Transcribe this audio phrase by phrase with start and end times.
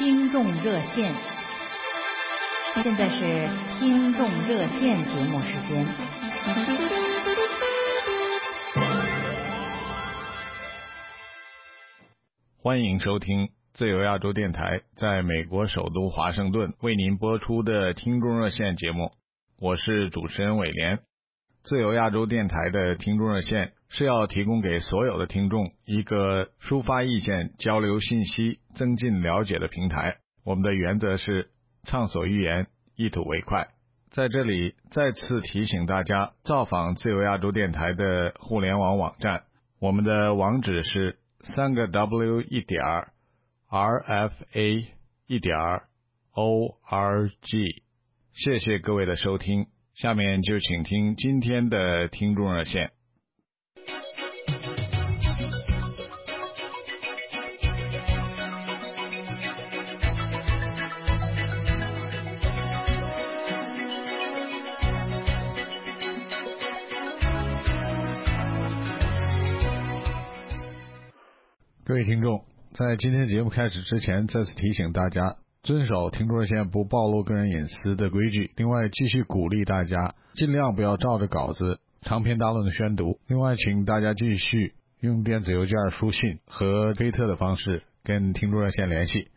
[0.00, 1.14] 听众热线。
[2.82, 3.20] 现在是
[3.78, 5.86] 听众热线节目时间。
[12.62, 19.12] 欢迎收听自由亚洲电台在美国首都华盛顿为您播出的听众热线节目，
[19.58, 21.00] 我是主持人伟廉。
[21.62, 30.18] 自由亚洲电台的听众热线是要提供给所有的听众一个抒发意见、交流信息、增进了解的平台。
[30.44, 31.50] 我们的原则是
[31.84, 33.68] 畅所欲言，一吐为快。
[34.10, 39.44] 在这里再次提醒大家，造访自由亚洲电台的互联网网站，
[39.78, 41.16] 我们的网址是。
[41.42, 42.82] 三个 W 一点
[43.70, 44.88] RFA
[45.26, 45.56] 一点
[46.34, 47.82] ORG，
[48.34, 49.68] 谢谢各位的收听，
[50.00, 52.90] 下面就请听今天的听众热线。
[71.84, 78.50] 各位听众，在今天节目开始之前，再次提醒大家遵守听众热线不暴露个人隐私的规矩。
[78.56, 83.20] 另外，继续鼓励大家尽量不要照着稿子长篇大论的宣读。
[83.26, 89.28] 另外，请大家继续用电子邮件、书信和推特的方式跟听众热线联系。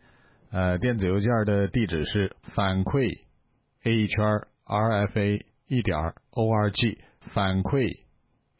[0.50, 3.18] 呃，电子邮件的地址是反馈
[3.82, 4.24] a 一圈
[4.64, 5.98] rfa 一点
[6.30, 6.98] org，
[7.34, 7.98] 反馈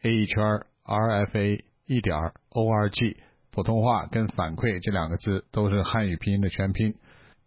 [0.03, 0.37] a 一圈
[0.85, 2.17] rfa 一点
[2.51, 3.17] org。
[3.53, 6.97] 普通话跟反馈这两个字都是汉语拼音的全拼，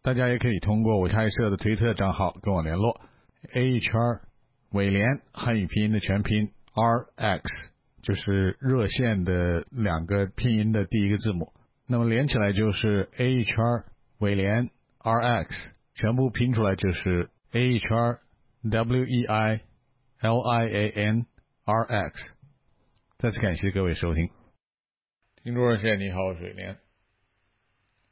[0.07, 3.01] 大家也可以通过我开设的推特账号跟我联络。
[3.51, 3.91] A 一圈
[4.71, 7.43] 伟联汉语拼音的全拼 R X
[8.03, 11.51] 就是热线的两个拼音的第一个字母，
[11.87, 13.57] 那么连起来就是 A 一圈
[14.19, 17.89] 伟联 R X，全部拼出来就是 A 一圈
[18.71, 19.59] W E I
[20.21, 21.25] L I A N
[21.65, 22.33] R X。
[23.17, 24.29] 再次感谢各位收听。
[25.43, 26.77] 听众热线，你好，水莲。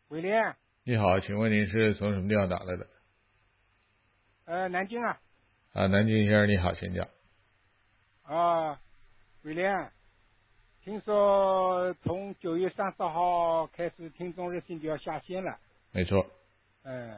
[0.10, 0.58] 伟莲。
[0.88, 2.88] 你好，请问您是从什么地方打来的？
[4.46, 5.20] 呃，南京啊。
[5.74, 7.08] 啊，南京先生你好，请讲。
[8.22, 8.80] 啊，
[9.42, 9.92] 伟莲，
[10.84, 15.58] 听说从九月三十号开始，听众热线就要下线了。
[15.92, 16.24] 没错。
[16.84, 17.18] 嗯，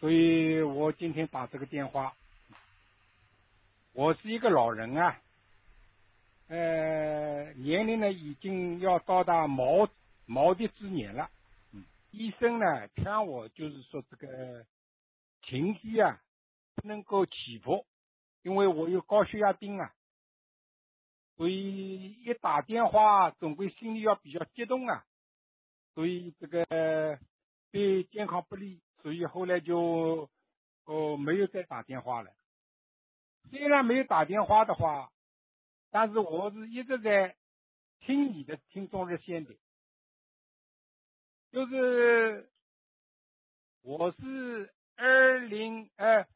[0.00, 2.14] 所以我今天打这个电话。
[3.92, 5.18] 我是一个老人啊。
[6.48, 9.86] 呃，年龄呢已经要到达毛
[10.24, 11.28] 毛的之年了。
[12.10, 14.66] 医生呢劝我就是说这个
[15.42, 16.20] 情绪啊
[16.74, 17.86] 不能够起伏，
[18.42, 19.92] 因为我有高血压病啊，
[21.36, 25.04] 所以一打电话总归心里要比较激动啊，
[25.94, 27.18] 所以这个
[27.70, 30.28] 对健康不利，所以后来就
[30.84, 32.32] 哦没有再打电话了。
[33.50, 35.10] 虽然没有打电话的话。
[35.90, 37.34] 但是我是一直在
[38.00, 39.54] 听你的听众热线的，
[41.50, 42.46] 就是
[43.82, 46.26] 我是二零呃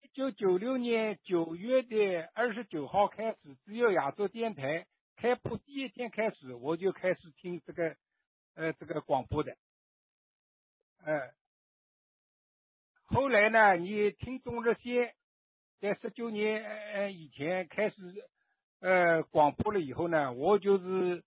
[0.00, 7.96] 一九九六年九月的二十九号开始，只有亚洲电台开播第一天开始，我就开始听这个
[8.56, 9.56] 呃这个广播的，
[11.04, 11.32] 呃，
[13.04, 15.14] 后来呢，你听众热线
[15.80, 17.96] 在十九年呃以前开始。
[18.80, 21.22] 呃，广播了以后呢，我就是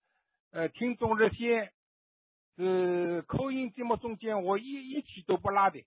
[0.50, 1.72] 呃听众热线
[2.56, 5.84] 是口音节目中间，我一一期都不拉的。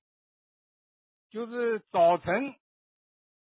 [1.32, 2.54] 就是早晨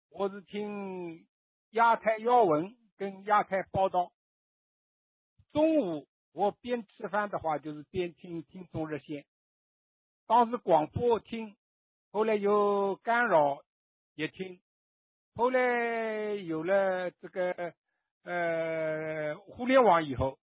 [0.10, 1.28] 我是听
[1.72, 4.12] 亚太要闻跟亚太报道，
[5.52, 9.26] 中午我边吃饭的话就是边听听众热线。
[10.26, 11.58] 当时广播听，
[12.12, 13.60] 后来有干扰
[14.16, 14.62] 也听，
[15.36, 17.74] 后来有了这个。
[18.24, 20.38] 呃，互联网以后，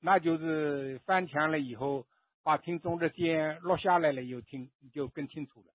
[0.00, 2.06] 那就是翻墙了以后，
[2.42, 5.66] 把听众热线录下来了，又听你就更清楚了。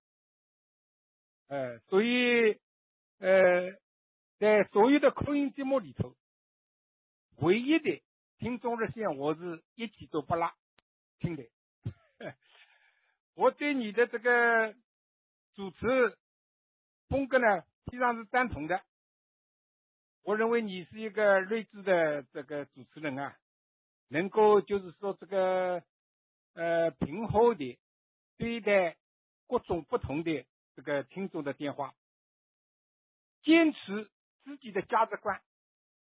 [1.48, 2.60] 呃，所以
[3.20, 3.72] 呃，
[4.38, 6.16] 在所有的口音节目里头，
[7.38, 8.02] 唯一的
[8.38, 10.52] 听众热线，我是一集都不落
[11.20, 11.44] 听的。
[13.34, 14.76] 我对你的这个
[15.56, 16.18] 主持
[17.08, 18.84] 风格呢，非常是赞同的。
[20.24, 23.38] 我认为你是一个睿智的这个主持人啊，
[24.10, 25.82] 能够就是说这个
[26.58, 27.78] 呃平和的
[28.38, 28.98] 对待
[29.48, 30.44] 各种不同的
[30.76, 31.94] 这个听众的电话，
[33.44, 34.10] 坚持
[34.44, 35.40] 自己的价值观，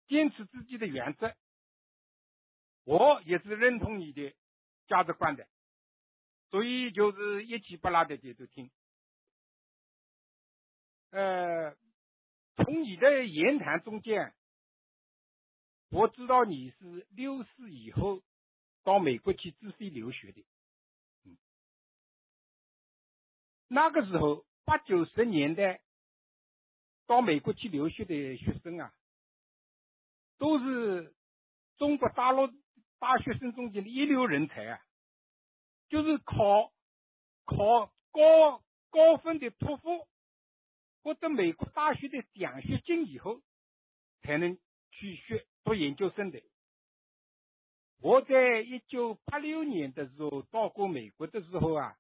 [0.08, 1.34] 坚持自己的原则，
[2.84, 4.36] 我也是认同你的
[4.88, 5.48] 价值观的，
[6.50, 8.70] 所以就是一气不拉的在这听。
[11.12, 11.74] 呃，
[12.58, 14.34] 从你的言谈中间，
[15.90, 18.22] 我知道你是六四以后
[18.84, 20.46] 到美国去自费留学的。
[21.26, 21.38] 嗯，
[23.68, 25.82] 那个时候八九十年代
[27.08, 28.94] 到美国去留学的学生啊，
[30.38, 31.16] 都是
[31.78, 32.48] 中国大陆
[33.00, 34.80] 大学生中间的一流人才啊，
[35.90, 36.72] 就是考
[37.46, 40.08] 考高高分的托福。
[41.02, 43.42] 获得美国大学的奖学金以后，
[44.22, 44.58] 才能
[44.90, 46.42] 去学读研究生的。
[48.04, 51.98] 我在一九八六年的时候到过美国的时候啊，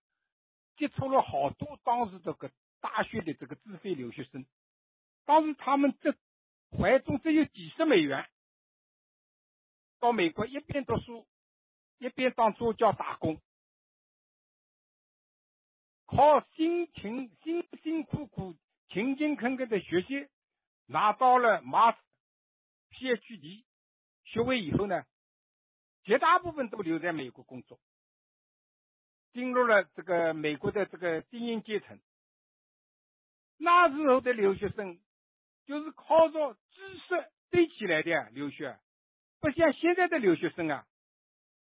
[0.76, 2.52] 接触了好多当时这个
[2.82, 4.46] 大学的这个自费留学生。
[5.24, 6.14] 当时他们这
[6.78, 8.30] 怀中只有几十美元，
[10.02, 11.26] 到美国一边读书，
[12.00, 13.42] 一边当助教打工，
[16.06, 18.58] 靠辛勤辛辛苦苦。
[18.90, 20.28] 勤勤恳恳的学习，
[20.86, 21.98] 拿到了麻斯、
[22.92, 23.64] PhD
[24.26, 25.06] 学位以后呢，
[26.04, 27.80] 绝大部分都留在美国工作，
[29.32, 32.00] 进入了这个美国的这个精英阶层。
[33.58, 35.00] 那时候的留学生
[35.66, 38.78] 就是靠着知识堆起来的留学，
[39.40, 40.86] 不像现在的留学生啊，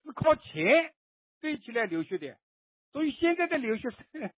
[0.04, 0.94] 是靠钱
[1.42, 2.38] 堆起来留学的。
[2.92, 4.32] 所以现在的留学生。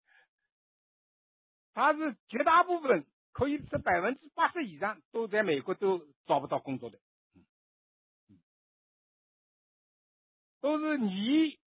[1.74, 7.00] 他是绝大部分可以是百分之八十以上都在美国都找不到工作的，
[10.62, 11.60] 都是你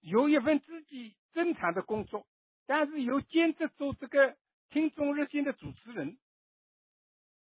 [0.00, 2.26] 有一份自己正常的工作，
[2.66, 4.36] 但是又兼职做这个
[4.70, 6.18] 听众热线的主持人，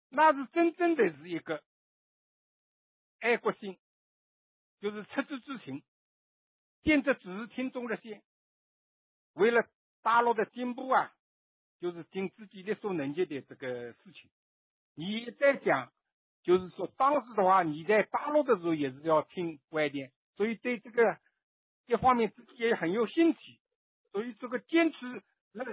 [0.10, 1.64] 那是真正的是一个
[3.20, 3.78] 爱国心，
[4.80, 5.84] 就是赤子之心，
[6.82, 8.24] 兼职只是听众热线，
[9.34, 9.70] 为了。
[10.02, 11.14] 大陆的进步啊，
[11.82, 14.32] 就是尽自己力所能及的这个事情。
[14.94, 15.92] 你在讲，
[16.44, 21.18] 就是说当时的话，你在大陆的时候也是要听外电，所以对这个
[21.86, 23.60] 一方面自己也很有兴趣。
[24.12, 24.98] 所以这个坚持
[25.54, 25.64] 那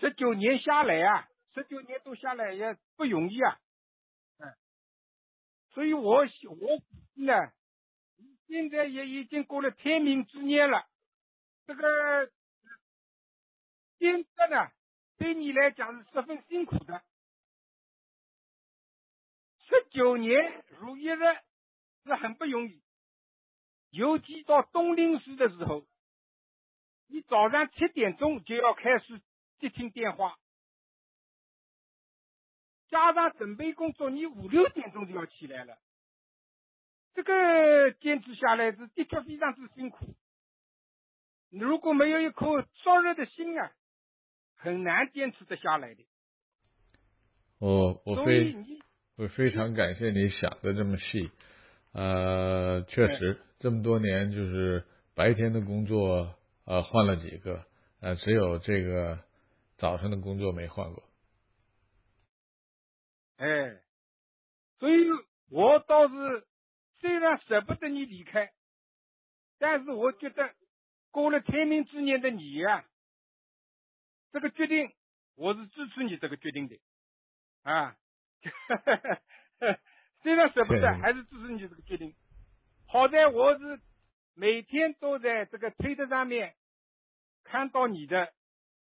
[0.00, 3.58] 十九年下来啊，十九年都下来也不容易啊。
[4.38, 4.54] 嗯，
[5.70, 6.82] 所以我我
[7.14, 7.52] 呢，
[8.46, 10.86] 现在也已经过了天命之年了，
[11.66, 12.30] 这个。
[13.98, 14.70] 兼职呢，
[15.16, 17.02] 对你来讲是十分辛苦的。
[19.68, 21.18] 十九年如一日
[22.04, 22.82] 是很不容易，
[23.90, 25.86] 尤其到冬令时的时候，
[27.06, 29.20] 你早上七点钟就要开始
[29.58, 30.38] 接听电话，
[32.88, 35.78] 加上准备工作，你五六点钟就要起来了。
[37.12, 40.14] 这个坚持下来是的确非常之辛苦。
[41.50, 43.72] 如果没有一颗灼热的心啊！
[44.60, 46.04] 很难坚持得下来的。
[47.58, 48.52] 我我非
[49.18, 51.32] 我非常感谢你想的这么细，
[51.90, 54.84] 呃，确实这么多年就是
[55.16, 57.66] 白天的工作呃换了几个，
[57.98, 59.18] 呃只有这个
[59.76, 61.02] 早上的工作没换过。
[63.38, 63.80] 哎，
[64.78, 64.94] 所以
[65.50, 66.46] 我倒是
[67.00, 68.52] 虽然舍不得你离开，
[69.58, 70.54] 但是我觉得
[71.10, 72.84] 过了天命之年的你啊。
[74.30, 74.92] 这个决定，
[75.34, 76.78] 我是支持你这个决定的，
[77.62, 77.96] 啊，
[78.42, 78.76] 哈
[79.60, 79.78] 哈
[80.22, 82.14] 虽然舍不得，还是支持你这个决定。
[82.86, 83.80] 好在我是
[84.34, 86.54] 每天都在这个推特上面
[87.44, 88.32] 看到你的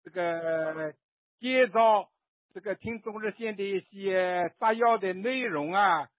[0.04, 0.94] 这个
[1.40, 2.10] 介绍，
[2.54, 6.10] 这个听众热线的一些摘要的内容啊，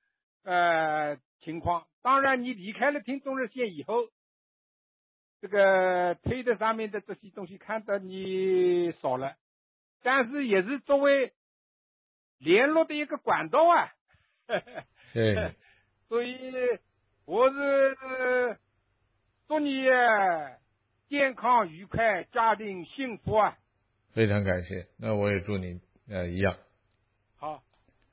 [0.44, 1.86] 呃，情况。
[2.02, 4.08] 当然，你离开了听众热线以后。
[5.40, 9.36] 这个推特上面的这些东西看到你少了，
[10.02, 11.32] 但是也是作为
[12.38, 13.92] 联络的一个管道啊。
[15.12, 15.54] 对。
[16.08, 16.38] 所以
[17.26, 18.56] 我是
[19.46, 19.84] 祝你
[21.10, 23.58] 健康愉快，家庭幸福啊。
[24.14, 26.56] 非常感谢，那我也祝你呃一样。
[27.36, 27.62] 好，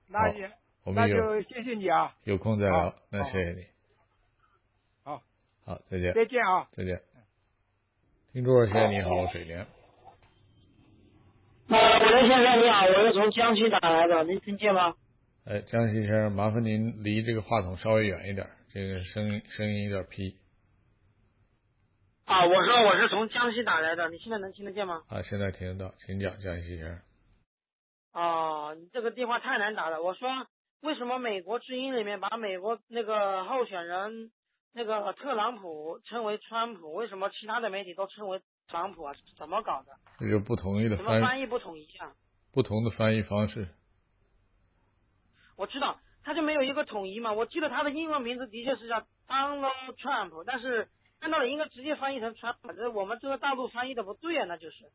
[0.09, 0.51] 那也
[0.83, 2.13] 那就谢谢你啊。
[2.25, 3.65] 有空再聊，那谢谢你。
[5.03, 5.23] 好。
[5.63, 6.13] 好，再见。
[6.13, 6.67] 再见啊。
[6.73, 7.01] 再见。
[8.33, 9.65] 听众先生你好，水莲。
[12.15, 14.95] 啊，水莲先生你好，我是从江西打来的，您听见吗？
[15.45, 20.37] 哎，江西先生，麻烦您离这个话筒稍微远一点，这个声音声音有点劈。
[22.23, 25.03] 啊，我说我是从江西打来的，你现在能听得见吗？
[25.09, 27.01] 啊，现在听得到，请讲，江西先生。
[28.13, 30.01] 啊，你这个电话太难打了。
[30.01, 30.29] 我说，
[30.83, 34.31] 为什么美国之音里面把美国那个候选人？
[34.73, 39.13] 那个特朗普称为川普，为什么其他的媒体都称为特朗普啊？
[39.37, 39.91] 怎么搞的？
[40.19, 42.13] 这就不同意的什么翻翻译不统一啊？
[42.51, 43.67] 不同的翻译方式。
[45.55, 47.33] 我知道，他就没有一个统一嘛。
[47.33, 54.91] 我记得他的英文名字的确是叫 Donald Trump，但是按道理应该直接翻译成川普，这我们这个大陆翻译的不对啊，那就是。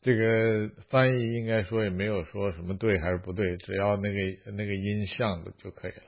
[0.00, 6.02] 这个翻译应该说也没有说什么对还是不对，只要那个那个音像的就可以了。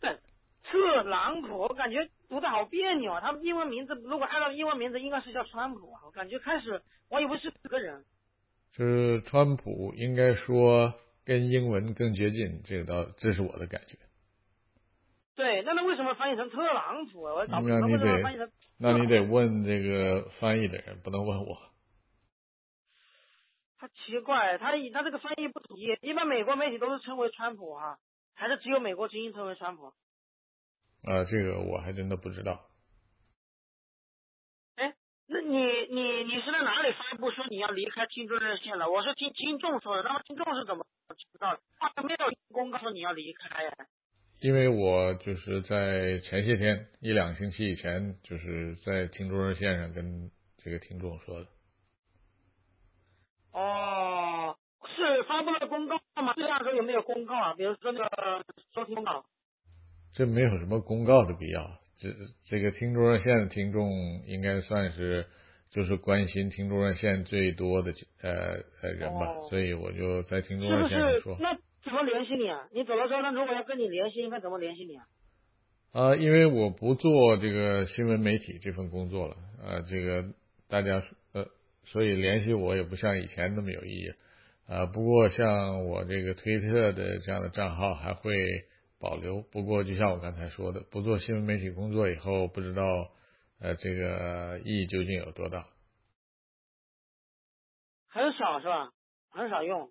[0.00, 0.18] 对，
[0.64, 3.20] 特朗普，我感觉读的好别扭啊。
[3.20, 6.00] 他们英文名字如果按照英文名字，应该是叫川普啊。
[6.06, 8.06] 我感觉开始我以为是这个人。
[8.72, 10.94] 就是川普应该说
[11.26, 13.98] 跟英文更接近，这个倒这是我的感觉。
[15.34, 17.34] 对，那他为什么翻译成特朗普啊？
[17.34, 18.54] 我找不懂那你为什么翻译得成。
[18.78, 21.58] 那你得问这个翻译的人，不能问我。
[23.78, 27.98] 他奇怪，他他这个翻译不统一，一般美国媒体都是称为川普哈、
[28.34, 29.92] 还是只有美国精英称为川普？
[31.02, 32.60] 啊，这个我还真的不知道。
[34.76, 34.94] 哎
[35.26, 35.56] 那你
[35.90, 38.90] 你你是在哪里发布说你要离开听众热线了？
[38.90, 41.60] 我是听听众说的，那么听众是怎么知道的？
[41.78, 42.18] 他没有
[42.52, 43.72] 公告说你要离开呀？
[44.40, 51.46] 因为我就是在前些天一两星期以前，就是在听众热线上跟这个听众说的。
[53.52, 54.56] 哦，
[54.86, 56.32] 是发布了公告吗？
[56.36, 57.54] 这样说有没有公告啊？
[57.54, 58.44] 比如说那个
[58.74, 59.24] 收听公告。
[60.14, 61.78] 这没有什么公告的必要。
[61.98, 62.08] 这
[62.44, 63.90] 这个听众热线的听众
[64.26, 65.26] 应该算是
[65.70, 68.30] 就是关心听众热线最多的呃
[68.82, 71.36] 呃人吧，哦所以我就在听众是不热线上说。
[71.36, 71.42] 是？
[71.42, 71.54] 那
[71.84, 72.68] 怎么联系你啊？
[72.72, 75.06] 你走了之后，他如果要跟你联系，应该怎么联系你啊？
[75.92, 80.24] 啊，因为我不做这个新闻媒体这份工作了，呃，这个
[80.68, 81.02] 大家
[81.32, 81.46] 呃，
[81.84, 84.12] 所以联系我也不像以前那么有意义。
[84.66, 88.32] 啊，不过像我这个推特的这样的账号还会
[89.02, 89.42] 保留。
[89.42, 92.84] 不过就像我刚才说的，不做新闻媒体工作以后，不知道
[93.58, 95.66] 呃这个意义究竟有多大。
[98.08, 98.92] 很少是吧？
[99.30, 99.90] 很少用。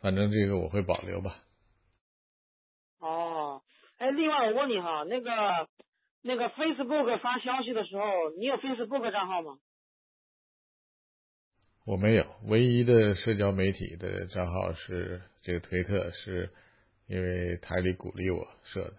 [0.00, 1.36] 反正这个我会保留吧。
[3.00, 3.62] 哦，
[3.98, 5.68] 哎，另外我问你哈，那个
[6.22, 8.02] 那个 Facebook 发消息的时候，
[8.38, 9.58] 你有 Facebook 账号吗？
[11.88, 16.50] 我没有，唯一的社交媒体的账号是这个推特，是
[17.06, 18.92] 因为台里鼓励我设的。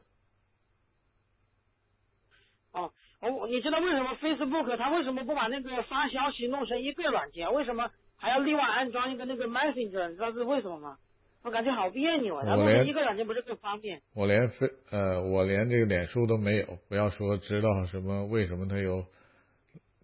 [2.71, 2.91] 哦，
[3.21, 7.53] 我你知道为什么 Facebook 它为什么不把那个发消息弄成一个软件？
[7.53, 10.09] 为什么还要另外安装一个那个 Messenger？
[10.09, 10.97] 你知道是为什么吗？
[11.43, 12.43] 我感觉好别扭啊！
[12.43, 14.01] 它弄成一个软件不是更方便？
[14.15, 19.05] 我连非呃，我连这个脸书都没有，不要说知道什么为什么它有，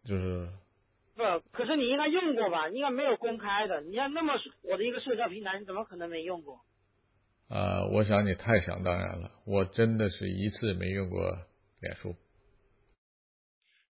[0.06, 0.48] 就是
[1.15, 2.69] 不，可是你应该用过吧？
[2.69, 3.81] 应该没有公开的。
[3.81, 6.60] 你像那么火的一个社交平台，你怎么可能没用过？
[7.48, 11.22] 啊、我想你太想当然了，我真的是一次没用过
[11.79, 12.15] 脸书。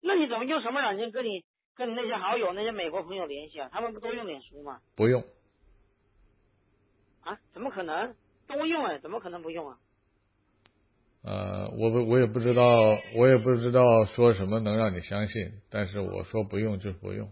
[0.00, 1.44] 那你怎么用什么软件跟你
[1.74, 3.68] 跟你那些好友、那些美国朋友联系啊？
[3.72, 4.80] 他们不都用脸书吗？
[4.94, 5.24] 不用，
[7.22, 7.38] 啊？
[7.52, 8.14] 怎么可能？
[8.46, 9.78] 都用哎，怎么可能不用啊？
[11.28, 12.64] 呃，我不我也不知道，
[13.14, 17.28] 我也不知道说什么能让你相信，但是我说不用就是不用。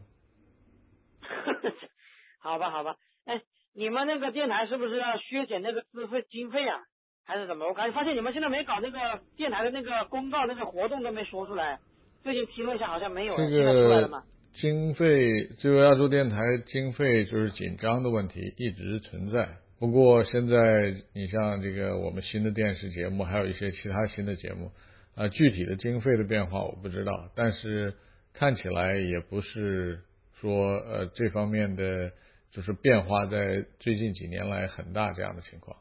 [2.42, 2.96] 好吧，好吧。
[3.24, 3.40] 哎，
[3.74, 6.78] 你们那个电台是不是要削减那个资费经费啊？
[7.24, 7.66] 还是怎么？
[7.66, 8.98] 我感觉发现你们现在没搞那个
[9.34, 11.78] 电台的那个公告，那个活动都没说出来。
[12.22, 13.34] 最近提了一下，好像没有。
[13.34, 14.22] 这个吗？
[14.52, 16.36] 经费，自由亚洲电台
[16.66, 19.48] 经费就是紧张的问题一直存在。
[19.78, 24.72] 不过现在你像这个我们新的电视节目，还有一些其他新的节目，
[25.14, 27.94] 啊、具体的经费的变化我不知道，但是
[28.32, 30.00] 看起来也不是
[30.40, 32.12] 说呃这方面的
[32.50, 35.76] 就是变化在最近几年来很大这样的情况。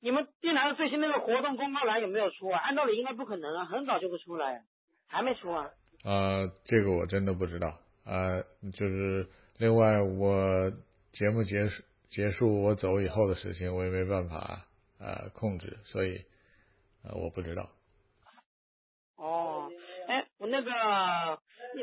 [0.00, 2.58] 你们电台的最新那个活动公告栏有没有出啊？
[2.58, 4.64] 按道理应该不可能啊，很早就会出来，
[5.06, 5.70] 还没出啊。
[6.02, 8.42] 啊，这个我真的不知道啊、
[8.72, 9.28] 就是
[9.58, 10.72] 另外我
[11.12, 14.66] 节目结束结束我走以后的事情，我也没办法
[15.00, 16.20] 呃控制，所以
[17.02, 17.70] 呃我不知道。
[19.16, 19.70] 哦，
[20.08, 20.70] 哎，我那个，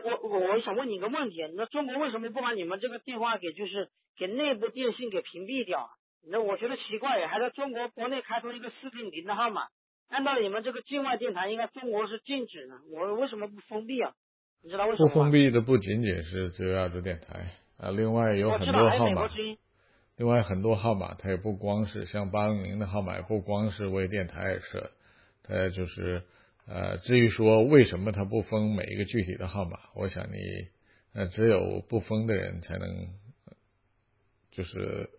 [0.03, 5.89] 我我我想问你一个问题，那中国为什么不把你们这个电话给就是给内部电信给屏蔽掉啊？
[6.29, 9.63] 那我觉得奇怪，还在中国国内开通一个四零零的号码，
[10.09, 14.13] 按道理你们这个境外电台应该中国是禁止的，我为什么不封闭啊？
[14.61, 15.13] 你知道为什么吗？
[15.13, 17.47] 不封闭的不仅仅是自由亚洲电台
[17.79, 19.57] 啊，另外有很我知道，还有多号码，美国之音。
[20.19, 24.91] 另外很多号码它也不光是像八零零的号码，也不光是为电台而设，
[25.43, 26.23] 它就是
[26.67, 30.37] 呃，至于说为什么它不封每一个具体的号码，我想你
[31.13, 32.89] 呃只有不封的人才能
[33.45, 33.53] 呃
[34.51, 35.09] 就是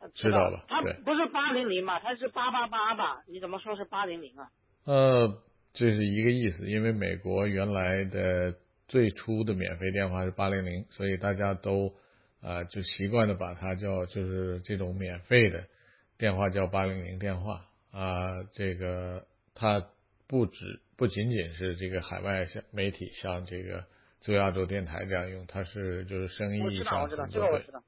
[0.00, 0.64] 呃知道吧。
[0.68, 3.22] 它，不是八零零嘛，它是八八八吧？
[3.28, 4.50] 你怎么说是八零零啊？
[4.84, 5.42] 呃，
[5.74, 8.54] 这是一个意思，因为美国原来的
[8.88, 11.92] 最初的免费电话是八零零，所以大家都
[12.42, 15.68] 啊、就习惯的把它叫就是这种免费的
[16.18, 19.86] 电话叫八零零电话啊、这个它
[20.26, 23.86] 不止不仅仅是这个海外像媒体像这个
[24.20, 27.82] 自由亚洲电台这样用，它是就是生意上我知道，我知道这个我知道，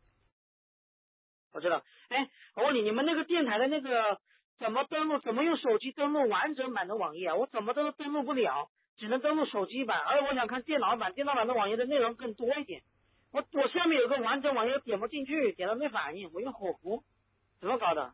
[1.53, 1.83] 我知道。
[2.09, 4.19] 哎，我问你，你们那个电台的那个
[4.59, 5.21] 怎么登录？
[5.21, 7.37] 怎么用手机登录完整版的网页啊？
[7.37, 8.69] 我怎么都登录不了，
[8.99, 9.99] 只能登录手机版。
[10.01, 12.83] 而我想看电脑版，电脑版的网页的内容更多一点。
[13.35, 17.03] 我我下面有个完整网页，点不进去，点了没反应，我用火狐，
[17.61, 18.13] 怎么搞的？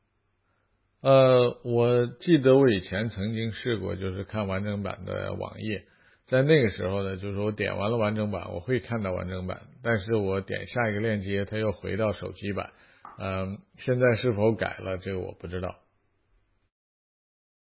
[1.02, 5.84] 呃，我记得我以前曾经试过，就是看完整版的网页，
[6.24, 12.72] 在那个时候呢，就是我点完了完整版，我会看到完整版，但是我点下一个链接，它又回到手机版。
[13.18, 15.76] 嗯、现在是否改了，这个我不知道。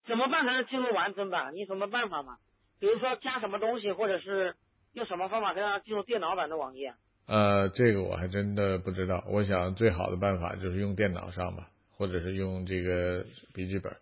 [0.07, 1.55] 怎么办才能进入完整版？
[1.55, 2.37] 你有什么办法吗？
[2.79, 4.55] 比如说加什么东西，或者是
[4.93, 6.97] 用什么方法可以让它进入电脑版的网页啊？
[7.29, 9.23] 呃，这个我还真的不知道。
[9.29, 13.95] 我想最好的办法就是用电脑上吧，或者是用这个笔记本。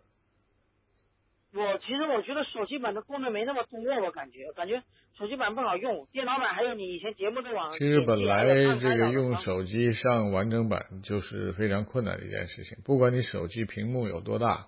[1.52, 4.82] 我其实我觉得手机版的功能没那么多，我感觉感觉
[5.18, 7.72] 手机版不好用，电脑版还有你以前节目的网。
[7.72, 8.44] 其实本来
[8.78, 14.66] 这个用手机上完整版就是非常困难的一件事情，不管你手机屏幕有多大，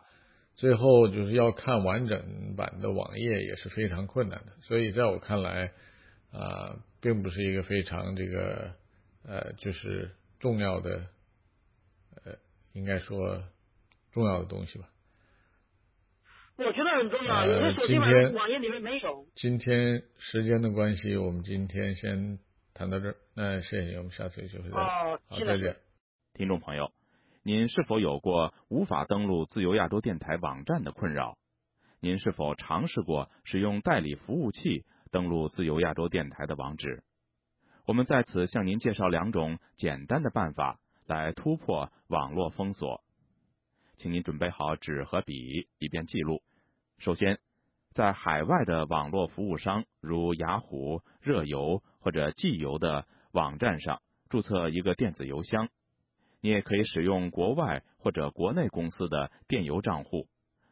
[0.57, 4.53] 最后就是要看完整版的网页也是非常困难的。
[4.63, 5.73] 所以在我看来，
[6.33, 8.75] 啊、并不是一个非常这个
[9.25, 11.07] 呃，就是重要的，
[12.25, 12.35] 呃，
[12.73, 13.45] 应该说
[14.13, 14.89] 重要的东西吧。
[16.57, 19.27] 我觉得很重要，呃有些手机版今天网页里面没有。
[19.37, 22.41] 今天时间的关系，我们今天先
[22.75, 23.17] 谈到这儿。
[23.35, 25.77] 那谢谢你，我们下次有机会再好，再见。
[26.35, 26.93] 听众朋友，
[27.45, 31.39] 您是否有过无法登录自由亚洲电台网站的困扰？
[32.01, 37.03] 您是否尝试过使用代理服务器登录自由亚洲电台的网址？
[37.87, 43.03] 我们在此向您介绍两种简单的办法来突破网络封锁，
[43.97, 46.43] 请您准备好纸和笔，以便记录。
[46.99, 47.39] 首先，
[47.93, 55.69] 在海外的网络服务商如雅虎、热游或者寄邮的网站上注册一个电子邮箱。
[56.41, 60.29] 你也可以使用国外或者国内公司的电邮账户，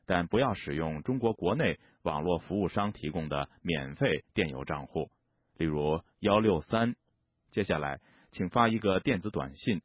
[0.07, 5.11] 但不要使用中国国内网络服务商提供的免费电邮账户，
[5.57, 6.95] 例如幺六三。
[7.51, 8.01] 接下来，
[8.33, 9.83] 请发一个电子短信，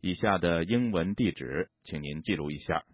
[0.00, 2.84] 以下的英文地址，请您记录一下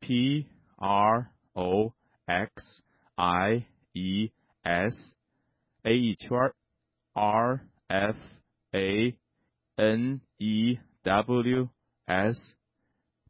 [0.00, 1.92] ：p r o
[2.24, 2.84] x
[3.16, 4.96] i e s
[5.82, 6.30] a 一圈
[7.12, 8.16] r f
[8.70, 9.16] a
[9.76, 11.68] n e w
[12.06, 12.56] s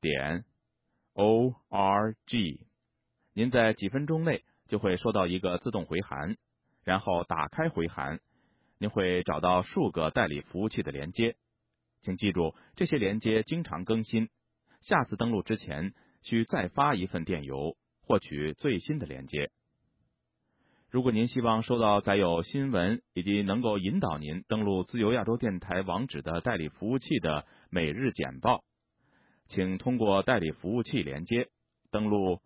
[0.00, 0.44] 点
[1.14, 2.66] o r g。
[3.34, 6.36] 您在几分钟内就会收到一个自动回函，
[6.84, 8.20] 然后打开回函，
[8.78, 11.36] 您会找到数个代理服务器的连接。
[12.00, 14.28] 请记住，这些连接经常更新，
[14.80, 19.50] 下次登录之前需再发一份电邮，获取最新的连接。
[20.90, 28.62] 如果您希望收到载有新闻以及能够引导您登录自由亚洲电台网址的代理服务器的每日简报，
[29.52, 31.50] 请通过代理服务器连接
[31.90, 32.40] 登录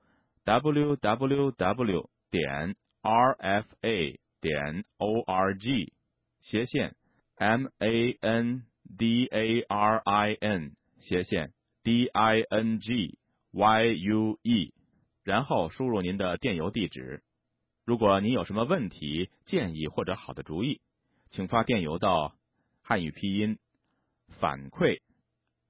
[0.44, 5.92] www 点 rfa 点 org
[6.40, 6.96] 斜线
[7.38, 7.70] man
[8.98, 11.52] darin 斜线
[11.84, 12.10] ding
[13.52, 14.72] yue，
[15.22, 17.22] 然后输入您的电邮地址。
[17.84, 20.80] 如果您有什么问题、建议或者好的主意，
[21.30, 22.34] 请发电邮到
[22.82, 23.60] 汉语拼音
[24.40, 25.02] 反馈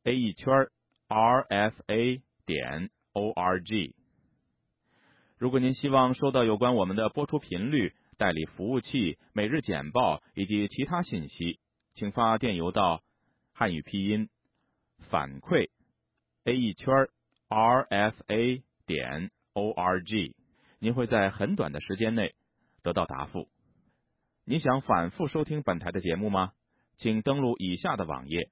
[0.04, 0.70] a 一圈
[1.08, 3.94] rfa 点 org。
[5.38, 11.60] 如果您希望收到有关我们的播出频率、代理服务器、每日简报以及其他信息，
[11.94, 13.02] 请发电邮到
[13.52, 14.28] 汉语拼音
[15.10, 15.68] 反馈
[16.44, 16.88] a 一圈
[17.48, 20.34] rfa 点 org。
[20.78, 22.34] 您会在很短的时间内
[22.82, 23.48] 得到答复。
[24.44, 26.52] 你想反复收听本台的节目吗？
[26.96, 28.50] 请登录以下的网页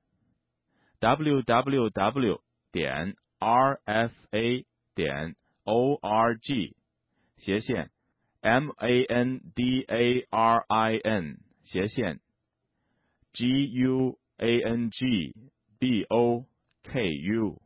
[1.05, 2.41] ：www
[2.73, 4.65] 点 rfa
[4.95, 6.75] 点 org
[7.37, 7.91] 斜线
[8.41, 12.21] m a n d a r i n 斜线
[13.35, 15.35] g u a n g
[15.79, 16.47] b o
[16.83, 17.61] k u。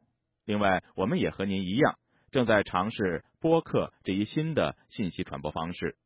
[0.45, 1.97] 另外，我们也和您一样。
[2.31, 5.97] 正在尝试播客这一新的信息传播方式。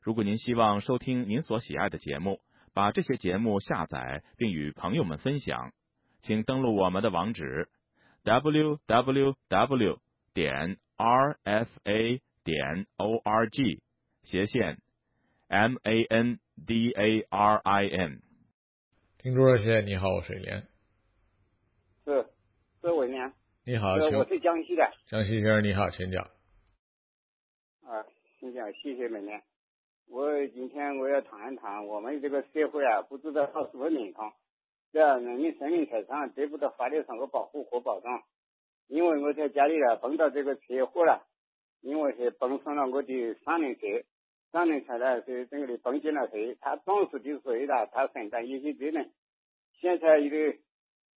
[0.00, 2.40] 如果您希望收听您所喜爱的节目，
[2.74, 5.72] 把这些节目下载并与朋友们分享，
[6.24, 7.68] 请登录我们的网址
[8.24, 9.98] www.
[10.32, 13.80] 点 rfa 点 org
[14.22, 14.78] 斜线
[15.50, 16.38] mandarin。
[19.18, 20.66] 听众热线，你好，我是连。
[22.06, 22.26] 是，
[22.80, 23.30] 是伟连。
[23.66, 24.90] 你好，我是江西的。
[25.06, 26.24] 江西先生，你好，请讲。
[27.82, 28.06] 啊，
[28.40, 29.42] 请讲，谢谢美莲。
[30.08, 34.22] 我今天我要谈一谈，我们这个社会啊，不知道到什么年头，
[34.94, 38.22] 这人民生命财产得不到法律上的保护和保障。
[38.86, 41.26] 因为我在家里啊碰到这个车祸了，
[41.80, 43.80] 因为是碰上了我的三轮车，
[44.52, 49.10] 三轮车呢是这个的碰进了水，他当时就睡了，他承担一些责任。
[49.80, 50.36] 现在一个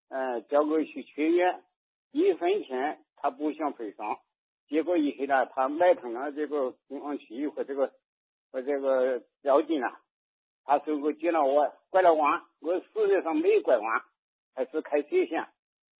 [0.08, 1.64] 呃叫我去确认，
[2.12, 4.18] 一分钱他不想赔偿，
[4.68, 7.92] 结果以后呢，他买通了这个公安局和这个
[8.52, 10.00] 和这个交警啊，
[10.64, 14.02] 他说我见了我拐了弯，我事实上没拐弯，
[14.54, 15.46] 还是开车险。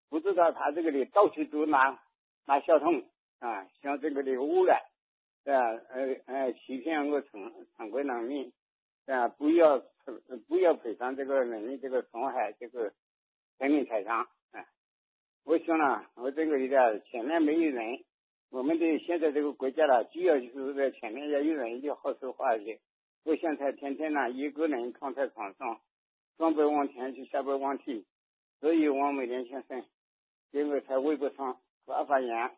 [0.09, 2.01] 不知道他这个的到处都拿
[2.47, 3.05] 拿小桶
[3.41, 4.81] 啊，像这个的污染，
[5.45, 5.53] 啊，
[5.91, 8.53] 呃呃，欺骗我常常规人民，
[9.07, 9.83] 啊，不要
[10.49, 12.93] 不要赔偿这个人民这个损害这个
[13.59, 14.29] 人民财产啊。
[15.45, 18.05] 我想呢，我这个的前面没有人，
[18.51, 22.81] 我们的现在这个国家呢，主要就是在前面要有人就好说话一些。
[23.25, 25.81] 我现在天天呢一个人躺在床上，
[26.37, 28.05] 上不往前去，下不往前，
[28.61, 29.83] 所以王美莲先生。
[30.53, 32.51] 给我在微博上发发言，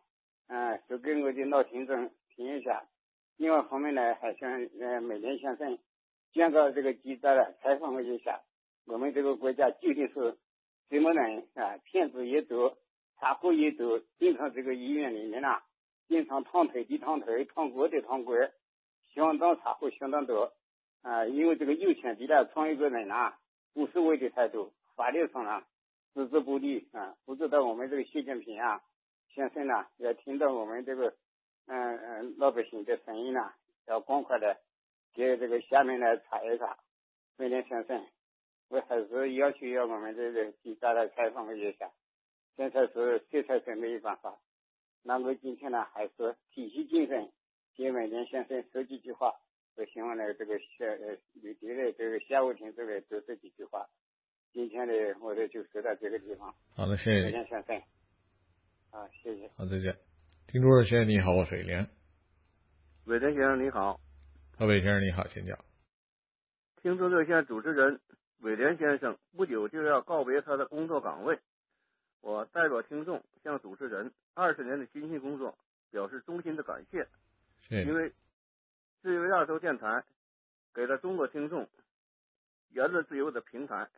[0.47, 2.85] 嗯，就给我的老听众听一下。
[3.37, 5.79] 另外方面呢，还想呃美莲先生
[6.33, 8.41] 讲个这个记者呢采访我一下，
[8.85, 10.37] 我们这个国家究竟是
[10.89, 11.77] 什么人啊？
[11.85, 12.77] 骗子也多，
[13.19, 15.61] 插货也多，经常这个医院里面呐，
[16.07, 18.35] 经常烫腿的烫腿，烫锅的烫锅，
[19.13, 20.53] 相当插货相当多
[21.07, 21.25] 啊。
[21.25, 23.33] 因为这个有钱的呢，创一个人呐，
[23.73, 25.65] 无所谓的态度，法律上啊。
[26.13, 27.15] 置之不理啊！
[27.25, 28.81] 不知道我们这个习近平啊
[29.35, 31.13] 先生呢，要听到我们这个
[31.67, 33.53] 嗯嗯老百姓的声音呢，
[33.85, 34.57] 要赶快的
[35.13, 36.79] 给这个下面来查一查。
[37.37, 38.03] 梅莲先生，
[38.67, 41.91] 我还是要求要我们这个记者来采访一下。
[42.55, 44.39] 现在是实在是没有办法，
[45.03, 47.31] 那我今天呢还是提起精神，
[47.75, 49.35] 给梅莲先生说几句话。
[49.77, 53.87] 我希望呢这个下呃有的这个下午听这个就这几句话。
[54.51, 56.51] 今天呢我的就说到这个地方。
[56.75, 57.25] 好的，谢谢。
[57.25, 57.77] 再见，先生。
[58.89, 59.47] 啊，谢谢。
[59.55, 59.95] 好，再见。
[60.47, 61.87] 听众热线，你好，我是伟莲。
[63.05, 63.99] 伟莲先生你好。
[64.57, 65.59] 何伟先生你好，请讲。
[66.81, 68.01] 听众热线主持人
[68.39, 71.37] 伟莲先生不久就要告别他的工作岗位，
[72.21, 75.55] 我代表听众向主持人二十年的辛勤工作
[75.91, 77.05] 表示衷心的感谢。
[77.69, 77.87] 谢谢。
[77.87, 78.11] 因为
[79.01, 80.03] 自由亚洲电台
[80.73, 81.69] 给了中国听众
[82.69, 83.89] 言论自由的平台。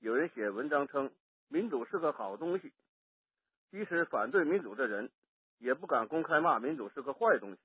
[0.00, 1.10] 有人写文章称
[1.48, 2.72] 民主是个好东西，
[3.70, 5.08] 即使反对民主的人
[5.58, 7.58] 也不敢公开骂民主是个坏东西。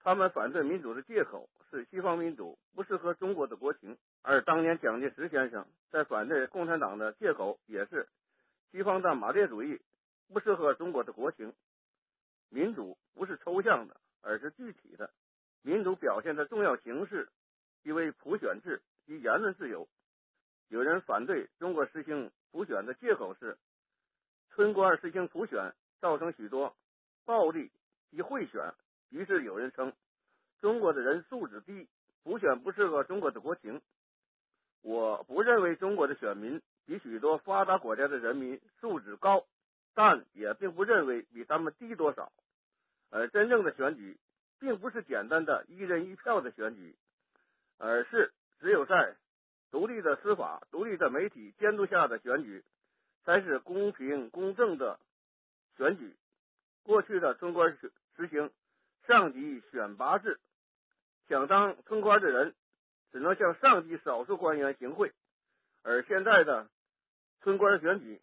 [0.00, 8.06] 他们反对民主的借口是西方民主不适合中国的国情，而当年蒋介石先生在反对共产党的借口也是
[8.70, 9.80] 西方的马列主义
[10.28, 11.54] 不适合中国的国情。
[12.50, 15.10] 民主不是抽象的，而是具体的。
[15.64, 17.30] 民主表现的重要形式
[17.82, 19.88] 即为普选制及言论自由。
[20.68, 23.56] 有人反对中国实行普选的借口是，
[24.50, 26.76] 村官实行普选造成许多
[27.24, 27.72] 暴力
[28.10, 28.74] 及贿选，
[29.08, 29.94] 于是有人称
[30.60, 31.88] 中国的人素质低，
[32.22, 33.80] 普选不适合中国的国情。
[34.82, 39.46] 我不认为中国的选民比许多发达国家的人民素质高，
[39.94, 42.30] 但也并不认为比他们低多少。
[43.10, 44.18] 而真正的选举，
[44.64, 46.96] 并不是简单的一人一票的选举，
[47.76, 49.14] 而是只有在。
[49.70, 52.62] 独立的司法、独立的媒体监督下的选举，
[53.24, 55.00] 才是公平公正的
[55.76, 56.14] 选举。
[56.84, 58.52] 过去的村官实实行
[59.08, 60.38] 上级选拔制，
[61.28, 62.54] 想当村官的人
[63.10, 65.08] 只能向上级少数官员行贿；
[65.82, 66.68] 而现在的
[67.42, 68.20] 村官选举，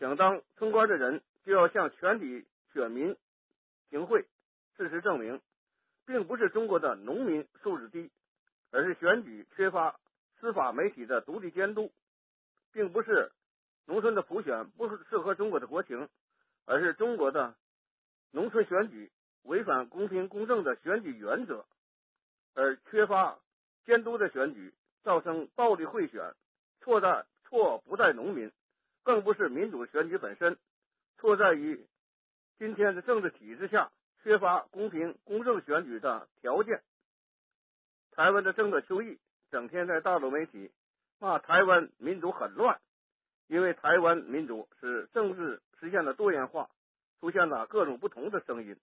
[0.00, 3.16] 想当村官的人就要向全体选民
[3.90, 4.26] 行贿。
[4.80, 5.42] 事实证明，
[6.06, 8.10] 并不是中国的农民素质低。
[8.72, 9.98] 而是选举缺乏
[10.38, 11.92] 司法媒体的独立监督，
[12.72, 13.32] 并不是
[13.84, 16.08] 农村的普选不适合中国的国情，
[16.66, 17.56] 而是中国的
[18.30, 19.10] 农村选举
[19.42, 21.66] 违反公平公正的选举原则，
[22.54, 23.40] 而缺乏
[23.84, 26.32] 监督的选举造成暴力贿选，
[26.80, 28.52] 错在错不在农民，
[29.02, 30.56] 更不是民主选举本身，
[31.18, 31.84] 错在于
[32.56, 33.90] 今天的政治体制下
[34.22, 36.82] 缺乏公平公正选举的条件。
[38.12, 39.18] 台湾的政客邱毅
[39.50, 40.70] 整天在大陆媒体
[41.18, 42.80] 骂台湾民主很乱，
[43.46, 46.68] 因为台湾民主使政治实现了多元化，
[47.20, 48.76] 出现了各种不同的声音。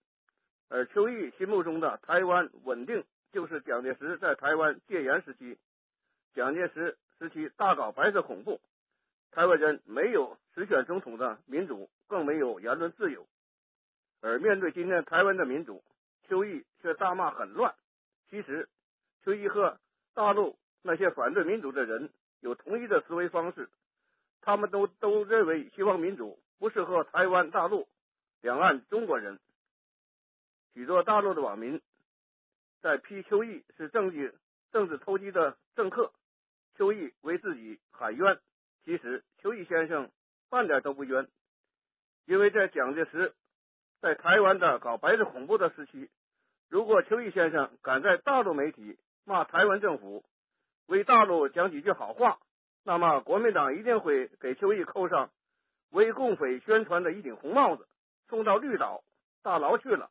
[0.68, 5.56] 而邱毅心目中的台湾稳定，就是蒋介石在台湾戒严时期，
[6.34, 8.60] 蒋介石时期大搞白色恐怖，
[9.30, 13.26] 台湾人没有实选总统的民主，更没有言论自由。
[14.20, 15.82] 而面对今天台湾的民主，
[16.28, 17.74] 邱毅却大骂很乱。
[18.30, 18.68] 其实，
[19.24, 19.78] 邱毅和
[20.14, 23.68] 大陆那些反对民主的人有同一的思维方式，
[24.40, 27.88] 他们都都认为西方民主不适合台湾、大陆、
[28.42, 29.38] 两岸中国人。
[30.74, 31.80] 许多大陆的网民
[32.80, 34.34] 在批邱毅是政治
[34.72, 36.12] 政治投机的政客，
[36.76, 38.38] 邱毅为自己喊冤。
[38.84, 40.10] 其实邱毅先生
[40.48, 41.28] 半点都不冤，
[42.26, 43.34] 因为在蒋介石
[44.00, 46.08] 在台湾的搞白色恐怖的时期，
[46.68, 50.24] 如果邱毅先生敢在大陆媒体骂台湾政府，
[50.86, 52.38] 为大陆讲几句好话，
[52.84, 55.30] 那么国民党一定会给邱毅扣上
[55.90, 57.88] 为共匪宣传的一顶红帽子，
[58.28, 59.02] 送到绿岛
[59.42, 60.10] 大牢去了。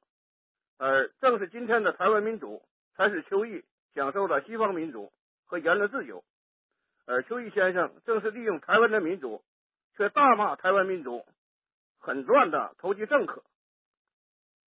[0.78, 2.62] 而正是今天的台湾民主，
[2.96, 5.12] 才使邱毅享受了西方民主
[5.46, 6.24] 和言论自由。
[7.06, 9.42] 而邱毅先生正是利用台湾的民主，
[9.96, 11.26] 却大骂台湾民主
[12.00, 13.42] 很乱的投机政客。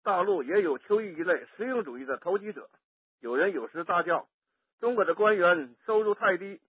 [0.02, 2.68] 大陆也有邱毅一类实用主义的投机者。
[3.20, 4.28] 有人有时大叫
[4.80, 6.60] ：“中国的官员收入太低，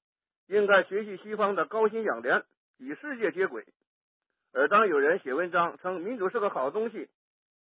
[0.48, 2.44] 应该学习西方的高薪养廉，
[2.78, 3.66] 与世界接轨。”
[4.54, 7.10] 而当有人写文章称民主是个好东西，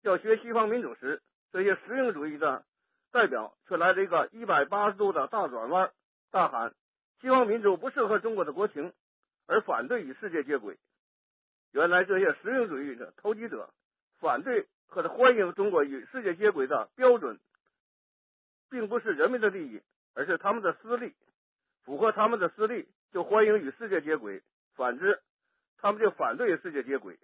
[0.01, 1.21] 要学西方民主时，
[1.53, 2.65] 这些实用主义的
[3.13, 5.89] 代表却来了一个一百八十度的大转弯，
[6.31, 6.73] 大喊
[7.21, 8.91] ：“西方民主不适合中国的国情，
[9.47, 10.77] 而反对与世界接轨。”
[11.71, 13.69] 原来这些实用主义的投机者
[14.19, 17.39] 反对或者欢迎中国与世界接轨的标准，
[18.69, 19.81] 并不是人民的利益，
[20.13, 21.15] 而是他们的私利。
[21.83, 24.41] 符合他们的私利，就欢迎与世界接轨；
[24.75, 25.19] 反之，
[25.77, 27.17] 他们就反对世界接轨。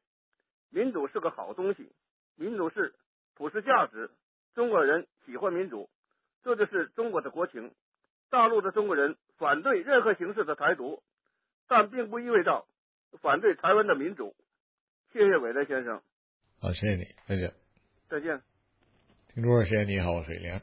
[0.71, 1.91] 民主是个好东西，
[2.35, 2.95] 民主是。
[3.35, 4.09] 普世价值，
[4.55, 5.91] 中国人喜欢民主，
[6.41, 7.71] 这就是中国的国情。
[8.31, 11.03] 大陆的中国人反对任何形式的台独，
[11.67, 12.65] 但并不意味着
[13.21, 14.35] 反对台湾的民主。
[15.13, 16.01] 谢谢伟德先生。
[16.59, 17.51] 好，谢谢你，再见。
[18.09, 18.41] 再见。
[19.33, 20.59] 听众先生你好，我是李亮。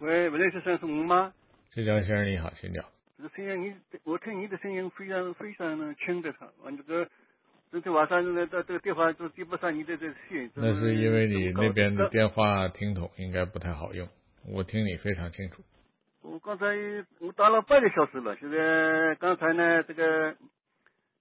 [0.00, 1.32] 喂，伟德先生是我吗？
[1.72, 2.84] 浙江先生你好，请讲。
[3.16, 7.08] 这个声音你，我听你的声音非常非常的轻的，我这个。
[7.70, 10.50] 昨天晚上那这这个电话就接不上你的这线。
[10.54, 14.08] 那是因为你那边的电话听筒应该不太好用，
[14.50, 15.62] 我听你非常清楚。
[16.22, 16.64] 我刚才
[17.20, 20.34] 我打了半个小时了，现在刚才呢这个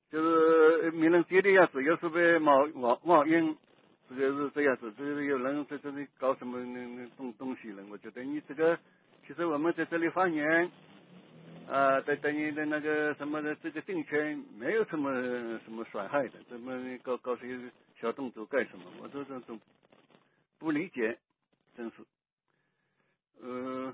[0.10, 3.58] 就是没人接的样子，又是被冒冒冒音，
[4.10, 7.84] 这个是这样子，这个有人在这里搞什么那那东东西了？
[7.90, 8.78] 我觉得你这个
[9.26, 10.72] 其实我们在这里发言。
[11.70, 15.12] 啊，在等于的那个什么的，这个政权没有什么
[15.66, 17.60] 什么损害的，怎么搞搞些
[18.00, 18.86] 小动作干什么？
[19.02, 19.60] 我这这种
[20.58, 21.18] 不理解，
[21.76, 21.96] 真是。
[23.42, 23.94] 呃，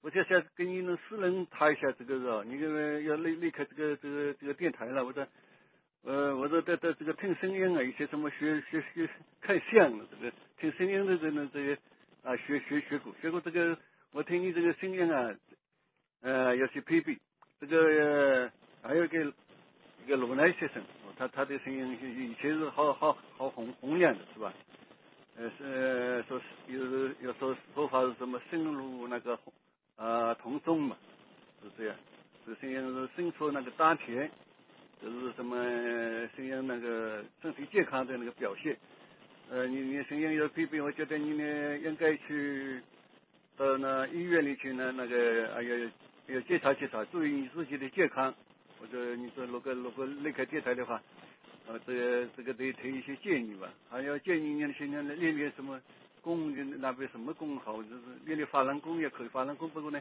[0.00, 5.24] 我就想跟你们私人谈一下这个是你因为要离离开这个这个这个电台了，我说，
[6.04, 9.08] 呃，我说在在这个听声音啊，一些什么学学学
[9.40, 11.78] 看相这个听声音的这呢这些
[12.22, 13.76] 啊学学学过学过这个，
[14.12, 15.34] 我听你这个声音啊。
[16.26, 17.18] 呃，有些配比，
[17.60, 19.30] 这个还有一个
[20.06, 20.82] 一个罗南先生，
[21.18, 24.50] 他他的声音以前是好好好洪洪亮的，是吧？
[25.36, 29.38] 呃，是说是有有说说法是什么深入那个
[29.96, 30.96] 啊同中嘛，
[31.62, 31.96] 是这样，
[32.46, 34.30] 这声音是深出那个丹田，
[35.04, 35.56] 就是什么
[36.34, 38.74] 声音那个身体健康的那个表现。
[39.50, 42.80] 呃，你你声音有配比，我觉得你呢应该去
[43.54, 45.90] 到那医院里去呢，那个哎呀。
[46.26, 48.34] 要检查检查，注意你自己的健康。
[48.80, 50.98] 或者你说如果如果离开电台的话，
[51.66, 53.68] 呃，这个这个得提一些建议吧。
[53.90, 55.78] 还要建议你现在练练什么
[56.22, 59.28] 功，那边什么功好，就是练练法轮功也可以。
[59.28, 60.00] 法轮功不过呢，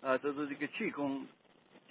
[0.00, 1.24] 啊，这是这个气功，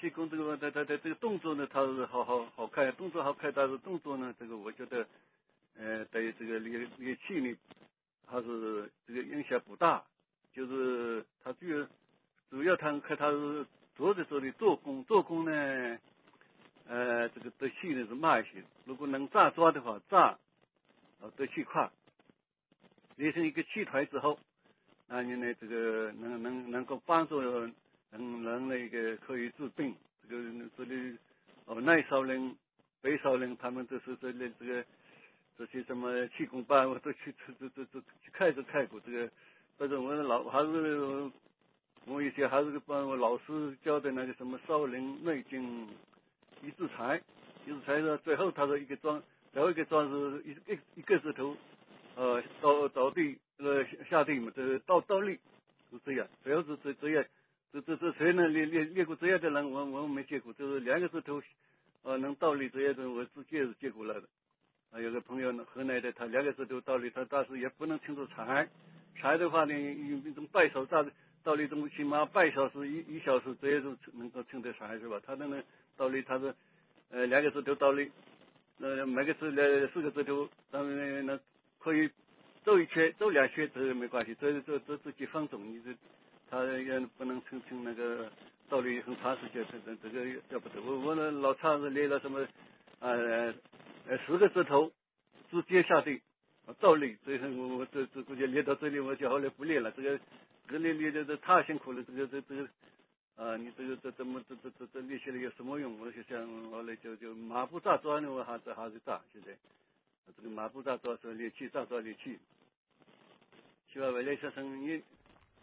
[0.02, 5.08] 气功这个它它它这个动作呢，它是好好好看，动作好看，但是动作呢，这个我觉得，
[5.78, 7.56] 呃，对这个练练气呢，
[8.26, 10.04] 还是这个影响不大，
[10.52, 11.88] 就是它主要。
[12.50, 15.98] 主要他看他是坐在这里做工，做工呢，
[16.86, 18.62] 呃，这个得气呢是慢一些。
[18.84, 20.38] 如果能扎抓的话，扎，
[21.22, 21.90] 呃，得气快。
[23.16, 24.38] 练成一个气团之后，
[25.08, 27.40] 那你呢，这个能能能够帮助
[28.12, 29.96] 能能那个可以治病。
[30.30, 30.44] 这个
[30.78, 31.18] 这里
[31.66, 32.56] 哦，南少林、
[33.02, 34.86] 北少林，他们都是这里这个
[35.58, 39.00] 这些什么气功班，我都去这这这去看都看过。
[39.02, 39.30] 这个，
[39.78, 41.32] 反正我老还是。
[42.08, 45.88] 我以前还是帮我老师教的那个什么少林内经
[46.64, 47.22] 一字禅，
[47.64, 49.22] 就是才说最后他说一个桩，
[49.54, 51.56] 最后一个桩是一一一个指头，
[52.16, 55.40] 呃倒倒地呃下地嘛，这个倒倒立
[55.92, 57.24] 是这样，主要是这这样，
[57.74, 61.42] 这这这谁能练练练过这样的人，我我没见过，就是两个字头
[62.04, 64.24] 呃能倒立这样的，我自己也是见过来的。
[64.92, 68.68] 啊有个朋友呢，河南的，他两个字头倒立，他当时也不能清楚踩，
[69.16, 71.06] 踩的话呢，用那种半手倒
[71.44, 75.22] 倒立，这么起码半小时一一小时这样就能够称得上是吧？
[75.26, 75.64] 他那个
[75.96, 76.54] 倒立，他是
[77.10, 78.12] 呃两个字头倒立，
[78.80, 81.40] 呃每个字两四个字头，当然那
[81.80, 82.10] 可以
[82.66, 85.96] 走一圈，走两圈这没关系，这这这这几分钟，你这
[86.52, 88.32] 他也不能称称那个
[88.70, 90.80] 倒立很长时间，这这这个要不得。
[90.82, 92.46] 我我那老常是练了什么
[93.00, 93.52] 呃。
[94.08, 94.92] 呃，十个指头
[95.52, 96.20] 直接下地
[96.80, 99.92] 倒立，所以我我这这估计练到这里，我就后来不练了。
[99.92, 100.20] 这个
[100.68, 102.68] 这练练的这太辛苦了，这个这这个
[103.36, 106.00] 啊，你这个这怎么这这这这练起来有什么用？
[106.00, 109.22] 我就想后来就就马步扎桩呢，我还是还是扎。
[109.32, 109.56] 现在
[110.36, 112.40] 这个马步扎桩是练气，扎桩练气。
[113.94, 115.00] 希望未来学生你，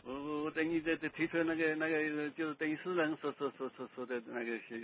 [0.04, 4.80] 我我我等你这这提出那个那个就是等于私人说说说说说的那个些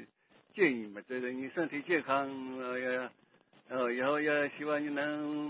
[0.55, 3.11] 建议嘛，这个你身体健康要。
[3.71, 5.49] 哦，以后也希望你能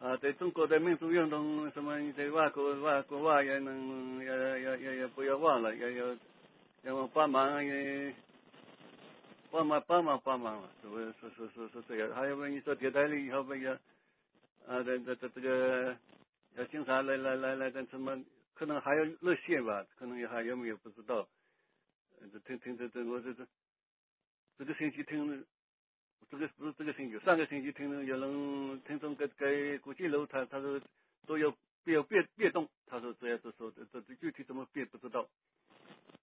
[0.00, 6.16] 啊，对中国的民族运动什么，你在外国外国外也能也也也也不要忘了，要要
[6.82, 8.14] 要帮忙也
[9.50, 12.10] 帮忙帮忙帮忙嘛，是不是是是是这样？
[12.14, 13.74] 还有问你做电台里以后不要
[14.66, 15.94] 啊，这这这这个
[16.56, 18.18] 要经常来来来来干什么？
[18.54, 21.28] 可能还有热线吧，可能也还有没有不知道。
[22.32, 23.46] 这听听这这我这这
[24.58, 25.44] 这个星期听。
[26.30, 30.80] 这个不是这个星期，上个星期听有人听众给给古建楼，他他说
[31.26, 35.28] 都要变变变动，他说这样子说的，这这具体怎么变不知道。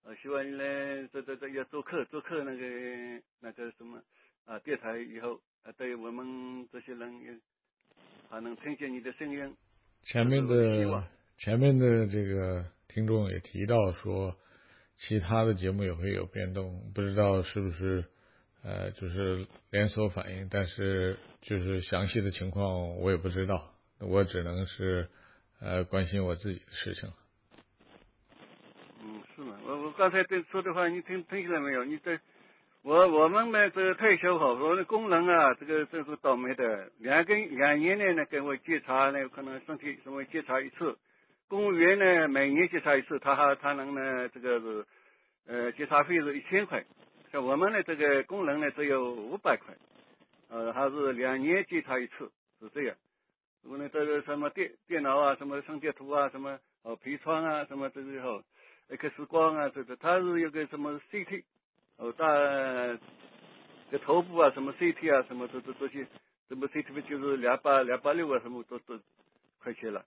[0.04, 4.02] 呃，希望你呢，这这这要做客做客那个那个什么
[4.46, 7.40] 啊电台以后啊，对我们这些人也
[8.28, 9.56] 还能听见你的声音。
[10.04, 11.08] 前面的
[11.44, 14.36] 前面的这个听众也提到说，
[14.98, 18.06] 其他的节目也会有变动，不知道是不是。
[18.64, 25.10] 呃，就是连锁反应，但是就是详细的情况我也不知道，我只能是
[25.60, 27.12] 呃关心我自己的事情。
[29.04, 29.58] 嗯，是吗？
[29.66, 31.84] 我我刚才对说的话，你听听见了没有？
[31.86, 32.20] 你这
[32.84, 40.96] 我我们呢这个退休后，我的工人啊，这个真是倒霉的，两个两年内呢给我检查呢，可能身体什么检查一次，
[41.52, 44.86] 公务员呢每年检查一次，他还他能呢这个是
[45.46, 46.82] 呃检查费是一千块。
[47.30, 49.76] 像我们呢这个工人呢，只有五百块，
[50.48, 52.96] 呃，还是两年检查一次，是这样。
[53.66, 58.42] 我呢，这个什么电电脑啊，什么生截图啊，什么哦皮窗啊，什么这个后
[58.88, 61.44] X 光啊，这个它是有个什么 CT，
[61.98, 62.28] 哦大
[63.92, 66.08] 个头部啊，什么 CT 啊，什么这这这些，
[66.48, 68.98] 什么 CT 就是两百两百六啊，什么都都
[69.60, 70.06] 块钱了。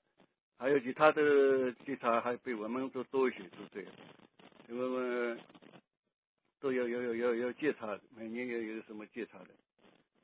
[0.59, 3.93] 还有其他的检查还比我们都多一些，是这样。
[4.69, 5.39] 因为我们。
[6.61, 9.49] 都要要要要要检查，每年要有什么检查的，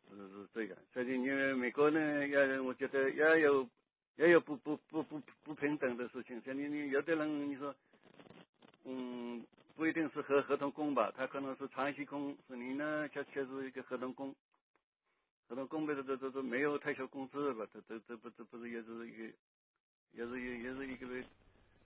[0.09, 0.79] 是是这样。
[0.91, 3.69] 所以你美国呢，也我觉得也有
[4.17, 6.41] 也有不不不不不平等的事情。
[6.41, 7.75] 像你你有的人你说，
[8.85, 9.45] 嗯，
[9.77, 14.35] 不一定是合合同工吧，他可能是长期工，是你呢却却是一个合同工，
[15.47, 17.67] 合同工的这这这没有退休工资吧？
[17.71, 19.35] 这这这不这不是也是一个，
[20.13, 21.07] 也是也也是一个。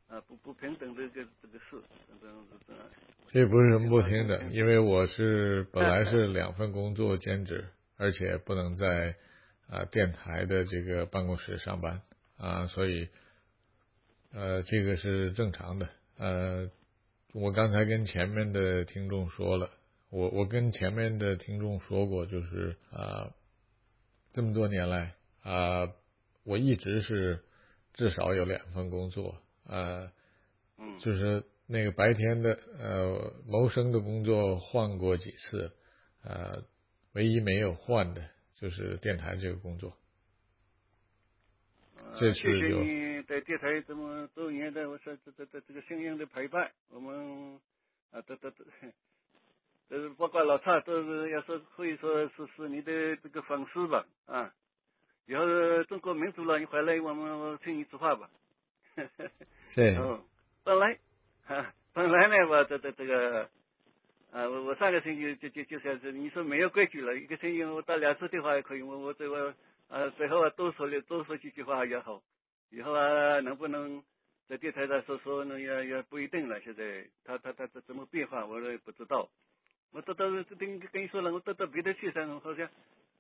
[0.07, 2.37] 啊，不不平等的这个这个事，这这样。
[3.33, 7.65] 这不是什么不平等，因为我是本来是两份工作兼职，
[7.97, 9.17] 而且不能在
[9.67, 12.03] 啊电台的这个办公室上班
[12.37, 13.09] 啊，所以
[14.31, 15.89] 呃这个是正常的。
[16.19, 16.71] 呃，
[17.33, 19.71] 我刚才跟前面的听众说了，
[20.11, 23.33] 我我跟前面的听众说过，就是啊
[24.35, 25.91] 这么多年来啊
[26.45, 27.43] 我一直是
[27.94, 29.40] 至少有两份工作。
[29.66, 30.11] 呃，
[30.76, 35.72] 嗯，就是那个白天的呃谋生的工作换过几次，
[36.22, 36.62] 呃，
[37.14, 39.97] 唯一没有换的就是电台这个工作。
[42.16, 47.59] 这次谢谢你在电台这么多年的，我说这这这这个声音的陪伴，我们
[48.12, 48.64] 啊都都都，
[49.88, 54.55] 都是包括老蔡都是要说可以说是是你的这个粉丝吧啊，
[55.26, 55.45] 以后
[55.85, 58.28] 中国民族了，你回来我们我请你吃饭吧。
[59.68, 59.82] 是。
[59.99, 60.22] 哦，
[60.62, 60.99] 本来，
[61.45, 63.43] 哈，本来呢，我这这这个，
[64.32, 69.55] 啊，我我上个星期就就就想是你说没有规矩了，一个星期我打两次电话也可以，我我这个，
[69.89, 72.22] 呃，最后啊多说了多说几句话也好，
[72.70, 74.03] 以后啊能不能
[74.49, 79.28] 在电台上说说呢也也不一定了，现在他他他这怎么变化我也不知道，
[79.93, 82.68] 我到到跟跟你说了，我到到别的去噻，好像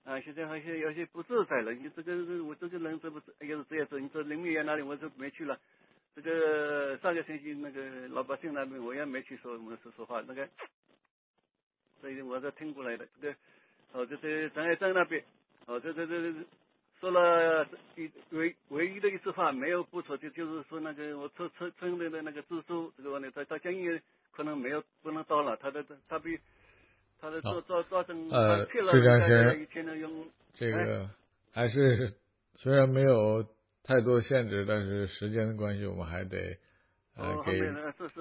[0.04, 1.72] 啊，现在好像有些不自在了。
[1.72, 5.58] 你这个我这个人这不是，哎呀这样子，你说人民园那里我就没去了。
[6.14, 10.46] 这个上个星期那个老百姓那边我也没去说，我说实话那个，
[12.02, 13.08] 所以我是听过来的。
[13.18, 13.36] 这个
[13.92, 15.24] 哦，这在张爱珍那边，
[15.64, 16.34] 哦，这这这
[17.00, 23.98] 说了一唯唯一的一次话没有不错，就就是说那个我村村村里的那个支书这个问题，他他建议
[24.32, 26.38] 可能没有不能到了，他的他他比。
[27.42, 27.50] 好，
[28.30, 29.66] 呃，这张先生，
[30.54, 31.08] 这个
[31.52, 32.14] 还是
[32.54, 33.44] 虽然没有
[33.82, 36.58] 太多限制，但是时间的关系，我们还得
[37.16, 37.60] 呃给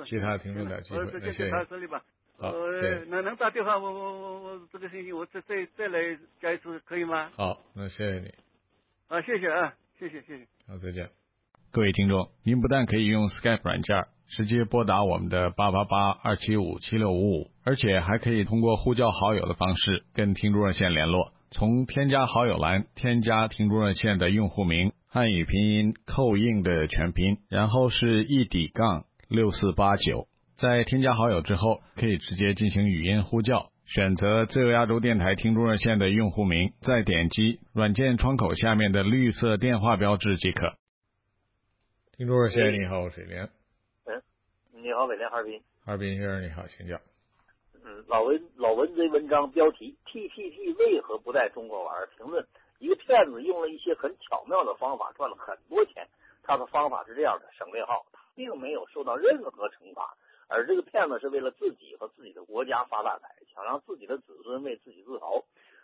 [0.04, 1.06] 其他听众点机会。
[1.12, 1.52] 那谢谢。
[2.38, 2.52] 好，
[3.08, 7.30] 那能打电话，我我我我这个星期我再再再来加一次，可以吗？
[7.36, 8.34] 好，那谢谢你。
[9.08, 10.48] 啊，谢谢啊，谢谢谢谢。
[10.68, 11.10] 好，再见。
[11.72, 21.34] 各位听众，您不但可以用 Skype 软件直接拨打我们的八八八二七五七六五五，而且还可以通过呼叫好友的方式跟听众热线联络。
[21.52, 30.28] 从添加好友栏添加听众热线的用户名，汉语拼音扣印的全拼，然后是一底杠六四八九。
[30.58, 40.74] 在添加好友之后，可以直接进行语音呼叫，选择自由亚洲电台听众热线的用户名，再点击软件窗口下面的绿色电话标志即可。
[42.18, 43.44] 听众热线，你好，我是连。
[43.44, 43.50] 嗯，
[44.84, 45.58] 你好，伟廉，哈尔滨。
[45.86, 47.00] 哈尔滨先生，你好，请讲。
[47.86, 52.06] 嗯，老文老文这文章标题：TPP 为何不在中国玩？
[52.18, 52.46] 评论：
[52.80, 56.06] 一个骗子用了一些很巧妙的方法赚了很多钱。
[56.44, 60.18] 他的方法是这样的：省略号，他并没有受到任何惩罚，
[60.50, 65.42] 而这个骗子是为了自己和自己的国家发大财，想让自己的子孙为自己自豪。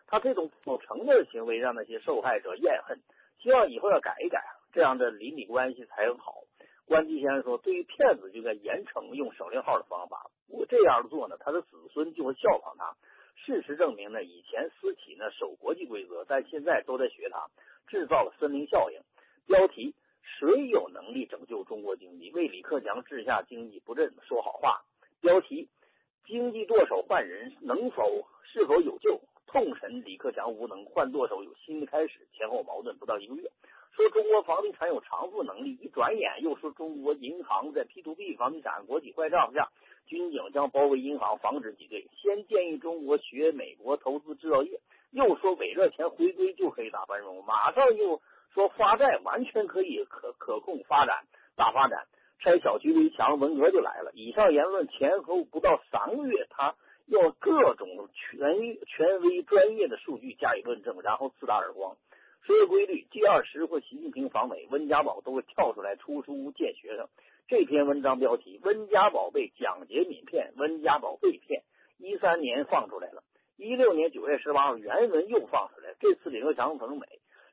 [0.07, 2.99] 他这种不承认的行为让那些受害者怨恨，
[3.41, 4.43] 希望以后要改一改。
[4.73, 6.43] 这样的邻里关系才好。
[6.89, 10.31] 关机先生说，对于骗子就该严惩用省略号的方法。
[10.47, 12.95] 如果这样做呢，他的子孙就会效仿他。
[13.35, 17.45] 事实证明呢，以前私企呢守国际规则，但现在都在学他，
[17.87, 18.99] 制造了森林效应。
[19.45, 22.31] 标题：谁有能力拯救中国经济？
[22.31, 24.81] 为李克强治下经济不振说好话。
[25.21, 25.69] 标题：
[26.25, 29.21] 经济舵手换人能否是否有救？
[29.45, 32.27] 痛审李克强无能，换舵手有新的开始。
[32.33, 33.51] 前后矛盾不到一个月。
[33.95, 39.69] 说中国房地产有偿付能力，一转眼又说中国银行在 P to P 房地产国企坏账下，
[40.05, 42.07] 军警将包围银行，防止挤兑。
[42.15, 44.79] 先建议中国学美国投资制造业，
[45.11, 48.21] 又说伪热钱回归就可以打繁荣，马上又
[48.53, 51.25] 说发债完全可以可可控发展
[51.57, 52.07] 大发展，
[52.39, 54.11] 拆小区围墙，文革就来了。
[54.13, 56.75] 以上言论前后不到三个月，他
[57.07, 61.97] 用各种权权威专业的数据加以论证，然后自打耳光。
[62.41, 67.07] 说个规律，G 二十或习近平访美，温家宝都会跳出来出书见学生。
[67.47, 71.63] 这篇文章标题：温家宝被蒋洁敏骗，温家宝被骗。
[71.97, 73.23] 一三年放出来了，
[73.57, 75.93] 一六年九月十八号原文又放出来。
[75.99, 77.05] 这次李克强访美，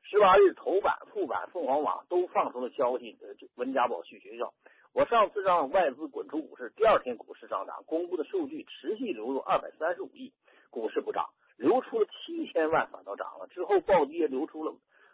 [0.03, 3.17] 十八日头版、副版，凤凰网都放出了消息，
[3.55, 4.53] 温家宝去学校。
[4.93, 10.31] 我上次让外资滚出股市，第二天股市上涨，公布的数据持续流入二百三十五亿，
[10.71, 11.29] 股市不涨。
[11.57, 13.47] 流出了七千万，反倒涨了。
[13.47, 14.73] 之后暴跌，流出了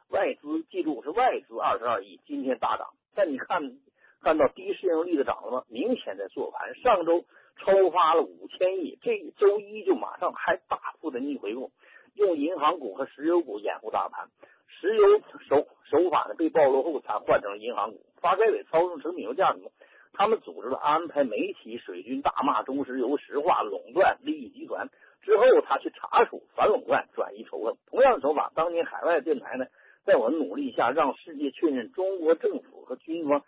[0.09, 2.89] 外资，记住是外资二十二亿，今天大涨。
[3.15, 3.77] 但你看
[4.21, 5.63] 看到低市盈率的涨了吗？
[5.69, 6.75] 明显在做盘。
[6.75, 7.25] 上周
[7.57, 11.71] 超发了五千亿，这周一就马上还大幅的逆回购，
[12.15, 14.27] 用银行股和石油股掩护大盘。
[14.67, 15.03] 石油
[15.47, 18.05] 手手法呢被暴露后，才换成了银行股。
[18.19, 19.71] 发改委操纵成品油价格？
[20.15, 24.89] 他们组织了安排媒体水军大骂中石油石化垄断利益集团。
[25.23, 28.51] 之后，他去查处反垄断、转移仇恨，同样的手法。
[28.53, 29.65] 当年海外电台呢，
[30.05, 33.41] 在我的努力下，让世界确认中国政府和军方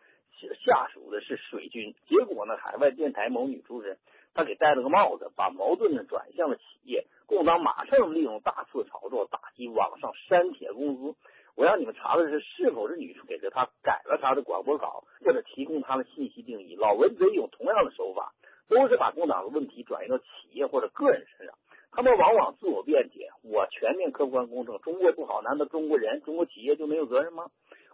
[0.66, 1.94] 下属的是水军。
[2.08, 3.98] 结果呢，海外电台某女主持人，
[4.34, 7.06] 她给戴了个帽子，把矛盾呢转向了企业。
[7.26, 11.16] 共党马上利用大肆炒作，打击网上删帖公司。
[11.56, 16.76] 我让你们查的是，是否是女主给了他改了他的广播稿，或者提供他的信息定义。
[16.76, 18.34] 老文贼用同样的手法，
[18.68, 21.56] 都是把共党的问题转移到企业或者个人身上。
[21.96, 27.46] 他们往往自我辩解：“我全面、客观、公正，中国不好，难道中国人、中国企业就没有责任吗？”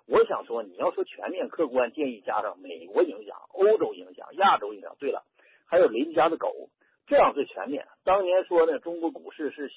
[0.09, 4.95] 我想说，你要说全面、客观，建议加上美国影响、欧洲影响、亚洲影响。
[4.99, 5.23] 对了，
[5.67, 6.71] 还有邻家的狗，
[7.05, 7.87] 这样最全面。
[8.03, 9.69] 当年说呢，中国股市是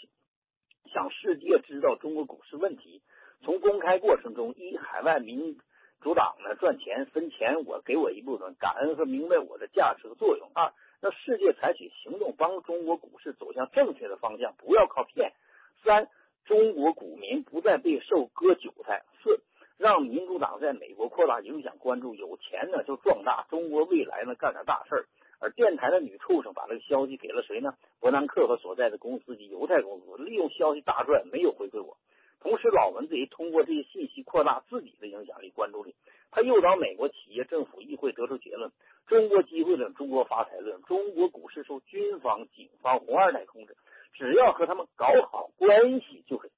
[0.91, 3.03] 想世界知道中国股市问题，
[3.43, 5.59] 从公开过程中，一海外民
[6.01, 10.51] 主党呢赚钱分钱，我给我一部分，感恩和明白我的价值和作用。
[10.55, 10.73] 二
[11.05, 15.35] 让世界采取行动，帮中国股市走向正确的方向，不要靠骗。
[15.83, 16.09] 三，
[16.47, 19.03] 中国股民不再被受割韭菜。
[19.23, 19.43] 四，
[19.77, 25.05] 让民主党在美国扩大影响关注，有钱呢就壮大中国未来呢干点大事儿。
[25.41, 27.75] 而电台的女畜生把这个消息给了谁呢？
[28.01, 31.99] 伯南克和所在的公司及犹太公司，利用消息大赚，没有回馈我。
[32.45, 35.95] 同时，老文子也通过这些信息扩大自己的影响力、关注力。
[36.31, 38.71] 他诱导美国企业、政府、议会得出结论：
[39.07, 43.75] 中国机会论、中国发财论，中国股市受军方、警方、红二代控制，
[44.13, 46.51] 只要和他们搞好关系，就可以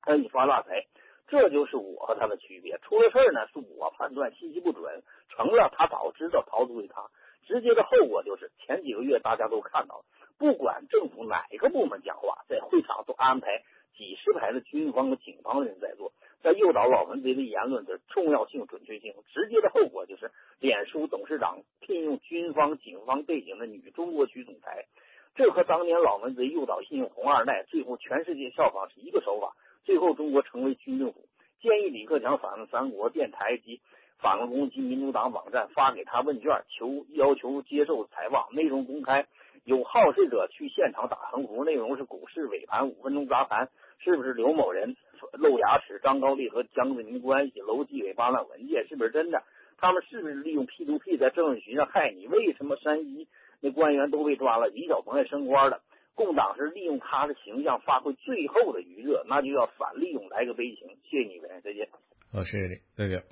[0.00, 0.86] 可以发大财。
[1.26, 2.78] 这就是我和他的区别。
[2.78, 7.10] 出了事儿呢，是我判断信息不准；成了，他早知道逃不归他。
[7.46, 10.04] 直接的后果就是，前几个月大家都看到了，
[10.38, 13.62] 不管政府哪个部门讲话，在会场都安排
[13.96, 19.14] 几十排的军方和警方的人在做，在诱导老文贼的言论的重要性、准确性。
[19.32, 20.30] 直接的后果就是，
[20.60, 24.86] 脸书董事长聘用军方、警方背景的女中国区总裁，
[25.34, 29.54] 这和当年老文贼诱导信用红二代，最后全世界效仿是一个手法。
[29.84, 31.26] 最后，中国成为军政府。
[31.60, 33.80] 建议李克强访问三国电台及
[34.18, 39.26] 反共攻击民主党网站，发给他问卷，求要求接受采访，内容公开。
[39.64, 44.96] 有好事者去现场打横幅，内容是股市尾盘五分钟砸盘，是不是刘某人
[45.32, 46.00] 露牙齿？
[46.02, 47.60] 张高丽和江泽民关系？
[47.60, 49.42] 楼纪委扒烂文件，是不是真的？
[49.76, 52.26] 他们是不是利用 P to P 在政治局上害你？
[52.26, 53.28] 为什么山西
[53.60, 54.68] 那官员都被抓了？
[54.68, 55.82] 李小鹏也升官了？
[56.14, 60.96] 共党是利用他的形象发挥最后的余热，那就要反利用来个悲情。
[61.10, 61.88] 谢谢你们，再见。
[62.32, 63.24] 好，谢谢你，再见。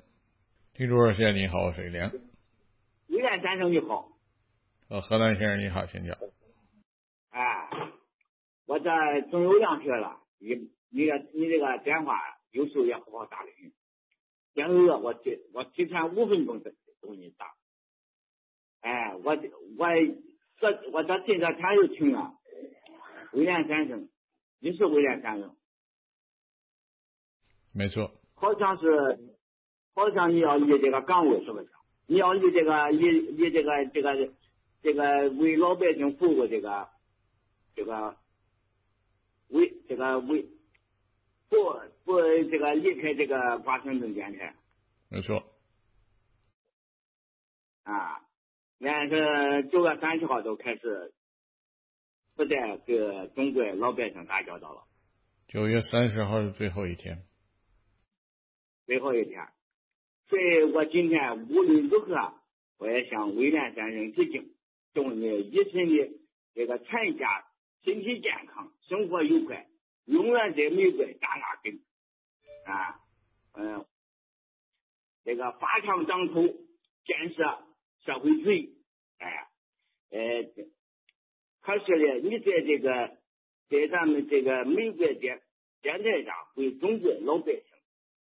[0.73, 2.11] 听众先生，你好，我是梁。
[3.07, 4.09] 威廉先生你好。
[4.89, 6.17] 呃，河南先生你好，请讲。
[7.31, 7.69] 哎，
[8.65, 12.19] 我在总有两天了，你你个你这个电话
[12.51, 13.71] 有时候也不好打的很。
[14.53, 16.71] 今儿我提我提前五分钟都
[17.01, 17.53] 都给你打。
[18.81, 19.37] 哎，我
[19.77, 19.87] 我
[20.59, 22.33] 这我这今天天又听了。
[23.31, 24.09] 威廉先生，
[24.59, 25.55] 你是威廉先生，
[27.73, 28.11] 没错。
[28.35, 29.17] 好像是，
[29.95, 31.69] 好像你要立这个岗位是不是？
[32.05, 34.33] 你要立这个立立这个这个
[34.81, 36.89] 这个为老百姓服务这个
[37.75, 38.17] 这个
[39.53, 40.43] 为这个为
[41.49, 41.57] 不
[42.03, 42.19] 不
[42.51, 44.53] 这个离开这个华盛顿电台。
[45.09, 45.43] 没错。
[47.83, 48.21] 啊，
[48.79, 51.13] 俺是九月三十号就开始。
[52.35, 54.85] 不再跟中国老百姓打交道了。
[55.47, 57.27] 九月三十号是最后一天。
[58.87, 59.47] 最后一天，
[60.29, 62.33] 所以我今天无论如何，
[62.79, 64.55] 我也向威廉先生致敬：
[64.95, 66.19] 祝你一生的
[66.55, 67.45] 这个全家
[67.83, 69.67] 身体健康，生活愉快，
[70.05, 71.79] 永远在美国扎下根
[72.65, 72.99] 啊！
[73.55, 73.85] 嗯，
[75.25, 76.47] 这个发长长头，
[77.05, 77.67] 建设
[78.05, 78.77] 社会主义。
[79.19, 79.47] 哎，
[80.11, 80.43] 呃。
[81.61, 83.17] 可是呢，你在这个
[83.69, 85.41] 在咱们这个美国电
[85.81, 87.63] 电台上为中国老百姓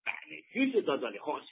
[0.04, 1.46] 办的许许多多的好事，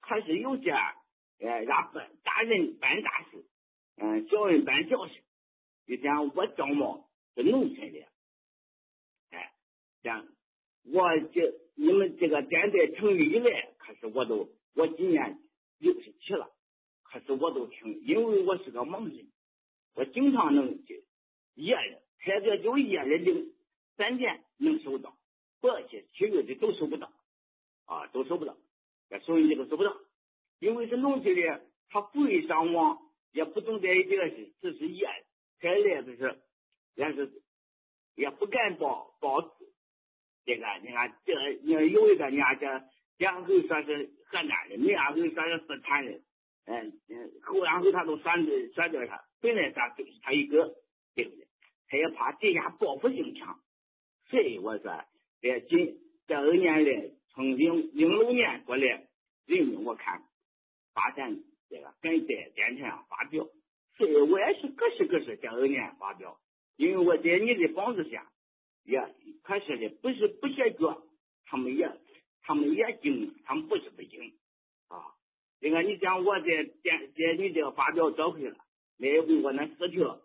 [0.00, 3.44] 可是有些呃让办大人办大事，
[3.96, 5.22] 嗯，小人办小事。
[5.88, 8.06] 就像我张某是农村的，
[9.30, 9.52] 哎，
[10.02, 10.28] 像
[10.84, 15.38] 我这你们这个电台成立以来，可是我都我今年
[15.78, 16.50] 六十七了，
[17.04, 19.26] 可是我都听，因为我是个盲人。
[19.94, 20.78] 我经常能
[21.54, 23.54] 夜里开着就夜里零
[23.96, 25.16] 三点能收到，
[25.60, 27.10] 过去其余的都收不到，
[27.86, 28.56] 啊，都收不到，
[29.08, 29.96] 这收音机都收不到，
[30.60, 32.98] 因为是农村的，他不会上网，
[33.32, 35.08] 也不懂这一点事，只是夜
[35.60, 36.38] 开来就是，
[36.94, 37.42] 也是
[38.14, 39.40] 也不敢报报
[40.44, 42.66] 这个，你看这你看有一个你看这
[43.18, 46.20] 两口说是河南的，两口说是四川的，
[46.66, 49.24] 嗯嗯，后两口他都选对选对他。
[49.40, 50.74] 本来咱就是他一个，
[51.14, 51.46] 对不对？
[51.88, 53.60] 他也怕底下报复性强，
[54.26, 55.04] 所以我说，
[55.40, 55.96] 这近
[56.26, 59.06] 这二年来，从零零六年过来，
[59.46, 60.22] 人民我看
[60.92, 61.36] 发展
[61.70, 63.46] 这个敢在电台上发表，
[63.98, 66.38] 所以我也是各式各式这二年发表，
[66.76, 68.30] 因为我在你的帮助下，
[68.84, 68.98] 也
[69.42, 71.02] 可是的不是不写脚，
[71.44, 71.90] 他们也
[72.42, 74.32] 他们也精，他们不是不精
[74.88, 75.02] 啊。
[75.60, 76.46] 你看，你讲我在
[76.82, 78.56] 电在你这个发表召回了。
[78.98, 80.20] 来回我那四条，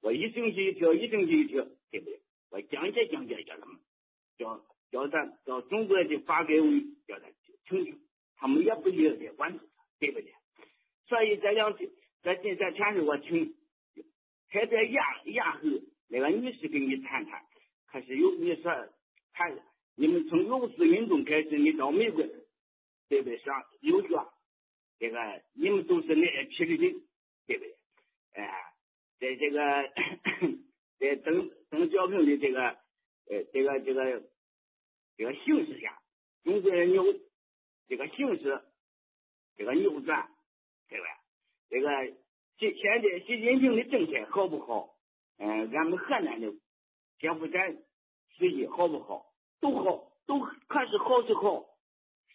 [0.00, 2.20] 我一星期一条，一星期一条，对不对？
[2.50, 3.78] 我讲解讲解叫他们，
[4.38, 7.26] 叫叫咱叫中国的发改委叫他
[7.68, 8.00] 听听，
[8.36, 10.32] 他们也不一定关注他，对不对？
[11.08, 11.90] 所以这两天，
[12.22, 13.54] 这这这前日我请，
[14.48, 15.60] 还在牙牙后
[16.08, 17.44] 那个女士跟你谈谈，
[17.86, 18.72] 可是有你说
[19.32, 19.58] 谈，
[19.96, 22.22] 你们从六四运动开始，你到美国，
[23.08, 23.38] 对不对？
[23.38, 24.08] 上留学，
[25.00, 27.02] 这个你们都是那批的人，
[27.46, 27.76] 对不对？
[28.34, 28.72] 哎，
[29.18, 29.92] 在这个
[31.00, 32.62] 在邓邓小平的这个
[33.30, 34.22] 呃这个这个
[35.16, 36.00] 这个形势下，
[36.44, 37.04] 中国人扭
[37.88, 38.62] 这个形势
[39.56, 40.30] 这个扭转，
[40.88, 41.06] 对吧？
[41.72, 41.88] 这个
[42.58, 44.94] 现现在习近平的政策好不好？
[45.38, 46.52] 嗯，俺们河南的
[47.18, 47.74] 铁布衫
[48.36, 49.32] 司机好不好？
[49.58, 51.64] 都好，都可是好是好，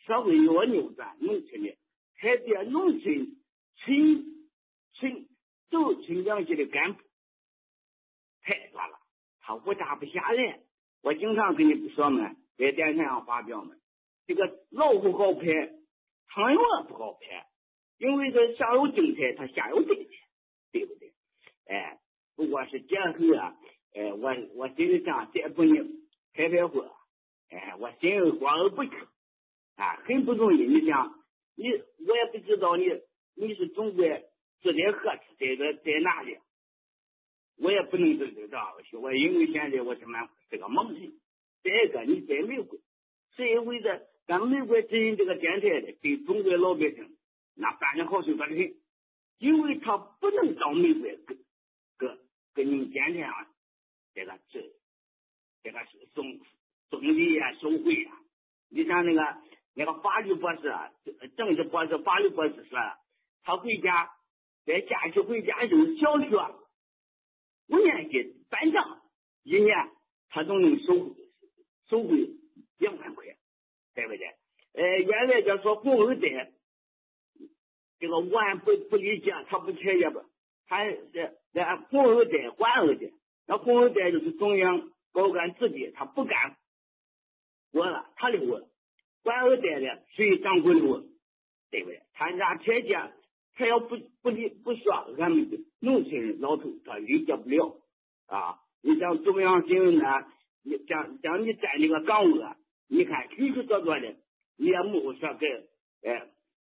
[0.07, 1.77] 社会要扭转，农村的
[2.19, 3.37] 改变农村
[3.75, 4.25] 村
[4.93, 5.27] 村
[5.69, 7.03] 走村两级的干部
[8.41, 8.99] 太多了，
[9.41, 10.61] 他五大不下来。
[11.03, 13.75] 我经常跟你说嘛，在电视上发表嘛，
[14.25, 15.45] 这个老虎好拍，
[16.33, 17.46] 苍蝇不好拍，
[17.97, 20.11] 因为这上有政策，他下有对策，
[20.71, 21.13] 对不对？
[21.67, 21.97] 哎，
[22.35, 23.55] 不过是结合啊，
[23.93, 25.79] 哎，我我心里想再不你
[26.33, 26.85] 开开会，
[27.49, 28.91] 哎，我心里过而不去，
[29.75, 30.63] 啊，很不容易。
[30.63, 31.13] 你想，
[31.55, 32.85] 你我也不知道你
[33.35, 34.05] 你是中国
[34.61, 36.37] 自在何处，在在在哪里？
[37.59, 41.13] 我也不能知道，我因为现在我什么是个盲人。
[41.63, 42.77] 再一个，你在美国，
[43.35, 47.16] 是因为这咱美国经营这个电台的，对中国老百姓
[47.57, 48.75] 那办的好事多的很，
[49.39, 51.37] 因为他不能到美国跟
[51.97, 52.19] 跟
[52.53, 53.47] 跟你们电台上
[54.13, 54.61] 这个这
[55.63, 55.79] 这个
[56.13, 56.39] 送
[56.89, 58.13] 送礼啊、收贿啊。
[58.69, 59.37] 你像那个
[59.73, 60.73] 那个法律博士、
[61.35, 62.79] 政治博士、法律博士说，
[63.43, 64.11] 他回家
[64.65, 66.35] 在假期回家就小学。
[67.69, 69.01] 五年级班长
[69.43, 69.75] 一年
[70.29, 71.15] 他都能收
[71.89, 72.29] 收回
[72.77, 73.25] 两万块，
[73.93, 74.27] 对不对？
[74.73, 76.51] 呃，原来就说红二代，
[77.99, 80.23] 这个我还不不理解，他不睬也不，
[80.67, 83.11] 他是那红二代、官二代，
[83.47, 86.57] 那红二代就是中央高官子弟，他不干
[87.71, 88.67] 我了，他留了；
[89.23, 91.03] 官二代的属于掌柜的，
[91.71, 92.01] 对不对？
[92.13, 93.13] 他家条件。
[93.59, 97.75] 他要不不理不说，俺们的农村老头他理解不了
[98.27, 98.59] 啊！
[98.83, 100.03] 你像中央新闻呢，
[100.63, 102.39] 你像像你在那个岗位，
[102.87, 104.15] 你看许许多多的，
[104.57, 105.47] 你也没有说给
[106.03, 106.27] 哎，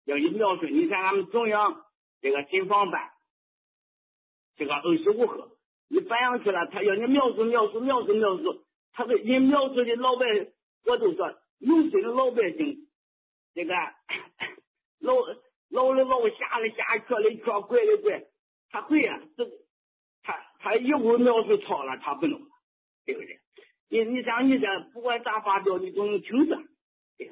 [0.09, 0.67] 要你描述。
[0.67, 1.85] 你看俺们中央
[2.21, 3.11] 这个信访办
[4.57, 5.49] 这个二十五号，
[5.89, 10.53] 你摆上去了，他要你描述描述描述描述，他给你描述的老百姓，
[10.87, 12.89] 我就说农村的老百姓
[13.55, 13.75] 这个
[15.01, 15.15] 老。
[15.71, 18.25] 老的老下的下，瘸的瘸，拐的拐，
[18.71, 19.45] 他会啊，这
[20.23, 22.41] 他他一会描述错了，他不弄，
[23.05, 23.39] 对不对？
[23.91, 26.57] 你你像你这不管咋发表，你都能听着。
[27.19, 27.29] 对，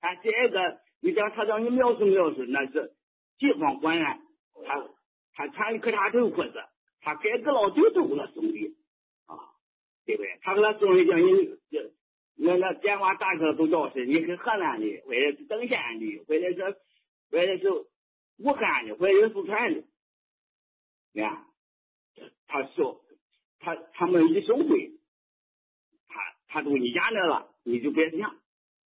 [0.00, 2.92] 啊，这个你讲他让你描述描述，那是
[3.38, 4.20] 地方官员，
[4.64, 4.88] 他
[5.34, 6.52] 他穿的可大头裤子，
[7.00, 8.76] 他该个老头都给他送礼
[9.26, 9.36] 啊，
[10.04, 10.38] 对不对？
[10.42, 11.58] 他给他送礼叫你
[12.36, 16.76] 那那电话打去都叫是你是河南的，或者是登县的，或者是。
[17.30, 17.68] 或者是
[18.38, 19.84] 武汉的，或者是四川的，
[21.12, 21.44] 你看，
[22.46, 23.04] 他说
[23.58, 24.92] 他他们一收回，
[26.06, 28.34] 他他都你家来了，你就别想，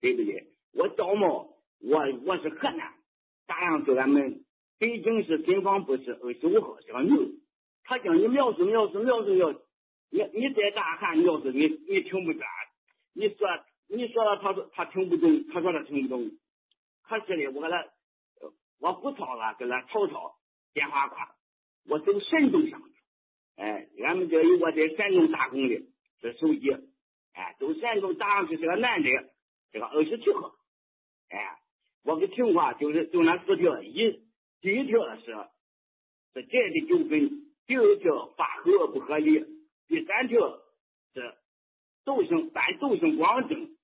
[0.03, 0.49] 对不对？
[0.75, 2.95] 我赵某，我我是河南，
[3.47, 4.45] 大洋是俺们
[4.79, 7.41] 北京市信访部是二十五号是个女，
[7.85, 9.61] 他叫你描述描述描述描述，
[10.11, 12.43] 你你再大喊描述，你你听不见，
[13.15, 13.49] 你说
[13.89, 16.31] 你说了，他说他听不懂，他说他听不懂，
[17.03, 17.89] 可是呢，我给他。
[18.79, 20.37] 我不操了，跟他曹操
[20.75, 21.35] 电话挂，
[21.89, 22.95] 我走山东上去。
[23.57, 25.83] 哎，俺们这有我在山东打工的，
[26.21, 26.71] 这手机，
[27.33, 29.09] 哎，走山东打上去是个男的，
[29.73, 30.53] 这个二十七号。
[31.31, 31.59] 哎，
[32.07, 34.23] 我的情况就是就那四条，一
[34.61, 35.25] 第一条是
[36.33, 39.45] 是债的纠纷，第二条发合不合理，
[39.89, 40.39] 第三条
[41.13, 41.35] 是
[42.05, 43.77] 斗胜办斗胜光正，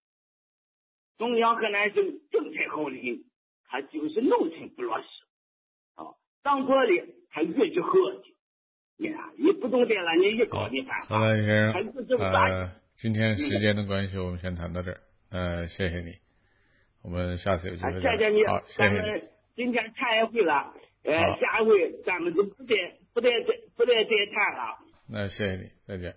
[1.18, 3.24] 中央河南省政策好的很。
[3.74, 5.06] 他就是农村不落实
[5.94, 6.12] 啊，
[6.42, 6.92] 当官的
[7.30, 8.36] 他越去合计，
[8.98, 11.18] 你看你不懂得了，你一搞你犯法。
[11.18, 15.00] 好了，先生，呃，今天时间的关系，我们先谈到这儿。
[15.30, 16.18] 呃，谢谢你，
[17.02, 19.28] 我们下次有机会再谢谢你，好，谢谢。
[19.54, 20.72] 今天谈一回了，
[21.04, 22.74] 呃，下回咱们就不再
[23.12, 24.78] 不再再不再再谈了。
[25.08, 26.14] 那谢谢你，再见。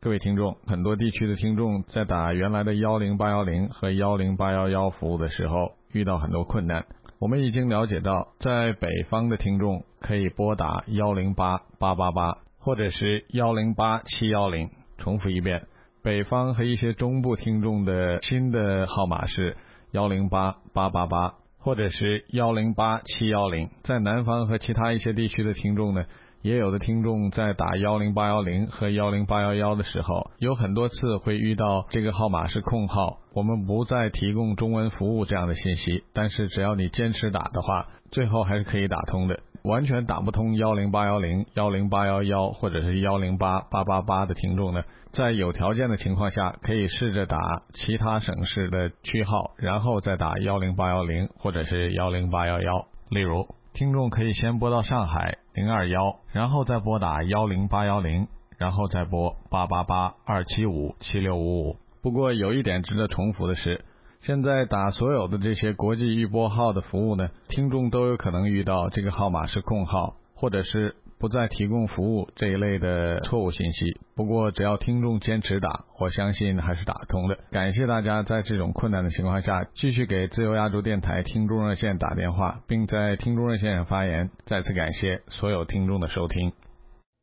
[0.00, 5.76] 各位听众，很多地区的听众在打原来的幺零八幺零和幺零八幺幺服务的时候。
[5.92, 6.86] 遇到很多困难，
[7.18, 14.70] 我们已经了解到，在北方的听众可以拨打幺零八八八八，或者是幺零八七幺零。
[14.98, 15.66] 重复一遍，
[16.04, 19.56] 北方和一些中部听众的新的号码是
[19.92, 23.70] 幺零八八八八，或者是幺零八七幺零。
[23.82, 26.04] 在南方和其他一些地区的听众呢？
[26.42, 36.04] 也有的听众在打幺零八幺零和幺零八幺幺的时候，有很多次会遇到这个号码是空号，我们不再提供中文服务这样的信息。
[36.14, 39.40] 但是只要你坚持打的话，最后还是可以打通的。
[39.62, 44.82] 完全打不通幺零八幺零、幺零八幺幺或者是幺零八八八八的听众呢，
[45.12, 47.38] 在有条件的情况下，可以试着打
[47.72, 52.86] 其他省市的区号，然后再打幺零八幺零或者是幺零八幺幺。
[53.10, 53.46] 例如。
[53.72, 58.26] 听众可以先拨到上海零二幺，然后再拨打幺零八幺零，
[58.58, 61.76] 然后再拨八八八二七五七六五五。
[62.02, 63.84] 不过有一点值得重复的是，
[64.20, 70.96] 现在打所有的这些国际预拨号的服务呢，听众都有可能遇到这个号码是空号，或者是。
[71.20, 74.00] 不再提供服务这一类的错误信息。
[74.16, 77.36] 不过，只要听众坚持打，我相信还是打通的。
[77.50, 84.30] 感谢大家在这种困难的情况下继续给自由亚洲电台听众热线打电话，并在听众热线上发言。
[84.46, 86.54] 再次感谢所有听众的收听。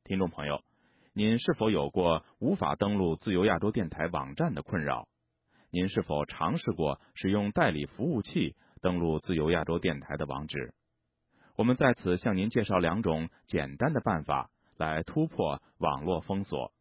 [0.04, 0.60] 听众朋友，
[1.16, 5.08] 您是否有过无法登录自由亚洲电台网站的困扰？
[5.70, 10.74] 您是否尝试过使用代理服务器登录自由亚洲电台的网址？
[11.58, 16.72] 我们在此向您介绍两种简单的办法来突破网络封锁，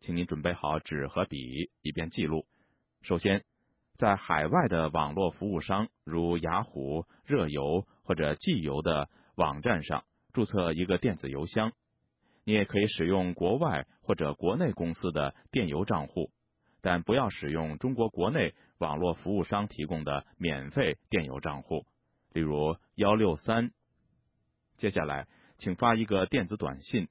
[0.00, 2.46] 请您准备好纸和笔，以便记录。
[3.02, 3.44] 首先，
[3.96, 11.72] 在海外的网络服务商如雅虎、热游或者寄邮的网站上注册一个电子邮箱。
[12.44, 16.30] 你也可以使用国外或者国内公司的电邮账户，
[16.82, 21.86] 但不要使用中国国内网络服务商提供的免费电邮账户，
[22.32, 23.72] 例如幺六三。
[24.76, 25.28] 接下来，
[25.58, 27.08] 请发一个电子短信，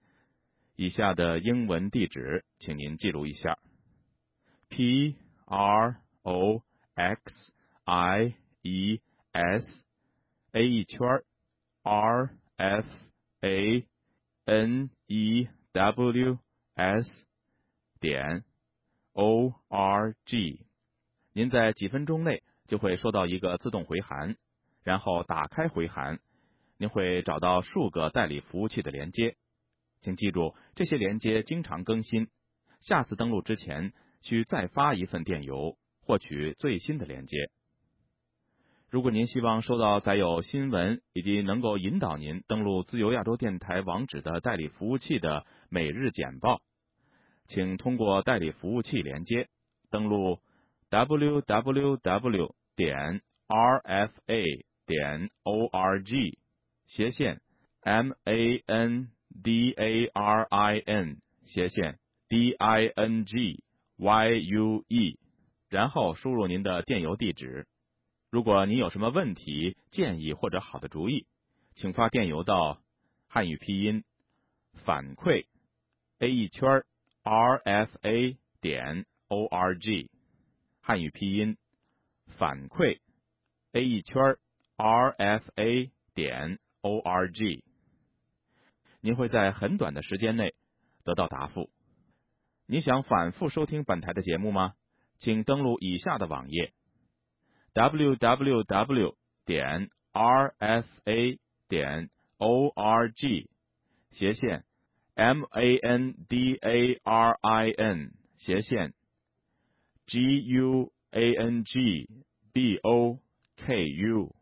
[0.75, 3.59] 以下的英文地址，请您记录一下
[4.69, 5.15] ：p
[5.45, 6.63] r o
[6.95, 7.53] x
[7.85, 9.01] i e
[9.31, 9.71] s
[10.51, 10.99] a 一圈
[11.83, 12.85] r f
[13.41, 13.85] a
[14.45, 16.39] n e w
[16.75, 17.25] s
[17.99, 18.43] 点
[19.13, 20.65] o r g。
[21.33, 24.35] 您在几分钟内就会收到一个自动回函，
[24.83, 26.19] 然后打开回函。
[26.77, 29.35] 您会找到数个代理服务器的连接，
[30.01, 32.29] 请记住这些连接经常更新。
[32.79, 33.91] 下次登录之前
[34.21, 37.49] 需再发一份电邮，获取最新的连接。
[38.89, 46.61] 如果您希望收到载有新闻以及能够引导您登录自由亚洲电台网址的代理服务器的每日简报，
[47.49, 49.49] 请通过代理服务器连接
[49.89, 50.39] 登录
[50.91, 56.37] www 点 rfa 点 org。
[56.85, 57.41] 斜线
[57.81, 59.09] m a n
[59.43, 63.63] d a r i n 斜线 d i n g
[63.97, 65.19] y u e，
[65.69, 67.67] 然后输入您的电邮地址。
[68.29, 71.25] 如果您有什么问题、建议或者好的主意，
[71.75, 72.79] 请发电邮到
[73.27, 74.03] 汉语拼音
[74.85, 75.45] 反馈
[76.19, 76.85] a 一圈 r
[77.29, 80.09] rfa 点 o r g，
[80.81, 81.57] 汉语拼音
[82.37, 82.99] 反馈
[83.73, 84.37] a 一圈
[84.77, 86.59] r f a 点。
[86.81, 87.65] O R G，
[89.01, 90.53] 您会在很短的时间内
[91.03, 91.69] 得到答复。
[92.65, 94.75] 你想反复收听本台的节目吗？
[95.17, 96.71] 请登录以下的网页
[97.73, 103.49] ：w w w 点 r f a 点 o r g
[104.11, 104.63] 斜线
[105.19, 108.93] m a n d a r i n 斜线
[110.07, 112.07] g u a n g
[112.53, 113.19] b o
[113.57, 114.33] k u。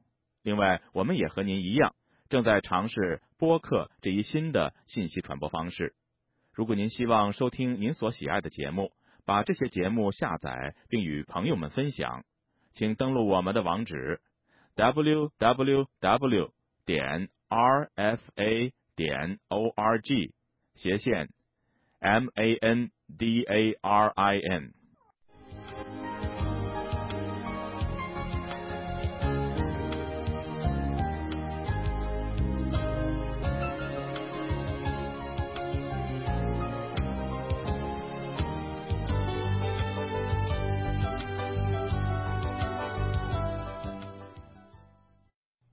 [0.44, 1.96] 另外，我们也和您一样。
[2.30, 5.96] 正在尝试播客这一新的信息传播方式。
[6.54, 8.92] 如果您希望收听您所喜爱的节目，
[9.26, 12.24] 把这些节目下载并与朋友们分享，
[12.74, 14.22] 请登录我们的网址
[14.76, 16.52] ：www.
[16.86, 18.72] 点 rfa.
[18.96, 20.32] 点 org
[20.78, 21.30] 斜线
[22.00, 22.92] mandarin。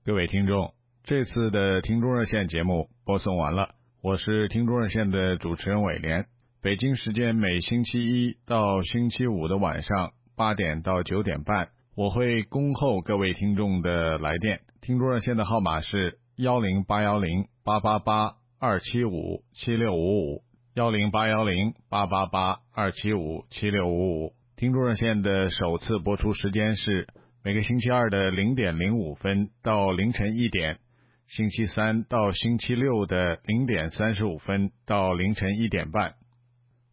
[0.03, 3.73] 各位听众，这次的听众热线节目播送完了，
[4.05, 6.27] 我是听众热线的主持人伟廉。
[6.61, 14.59] 北京时间每星期一到星期五的晚上八点到九点半，我会恭候各位听众的来电。
[14.79, 20.43] 听众热线的号码是幺零八幺零八八八二七五七六五五
[20.75, 24.33] 幺零八幺零八八八二七五七六五五。
[24.55, 27.07] 听众热线的首次播出时间是。
[27.43, 30.79] 每个星期二的零点零五分到凌晨一点，
[31.27, 36.13] 星期三到星期六的零点三十五分到凌晨一点半。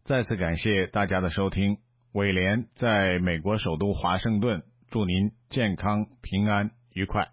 [0.03, 1.77] 再次感谢大家的收听，
[2.11, 7.29] 伟廉在美国首都华盛顿，祝您健康、平安、愉快。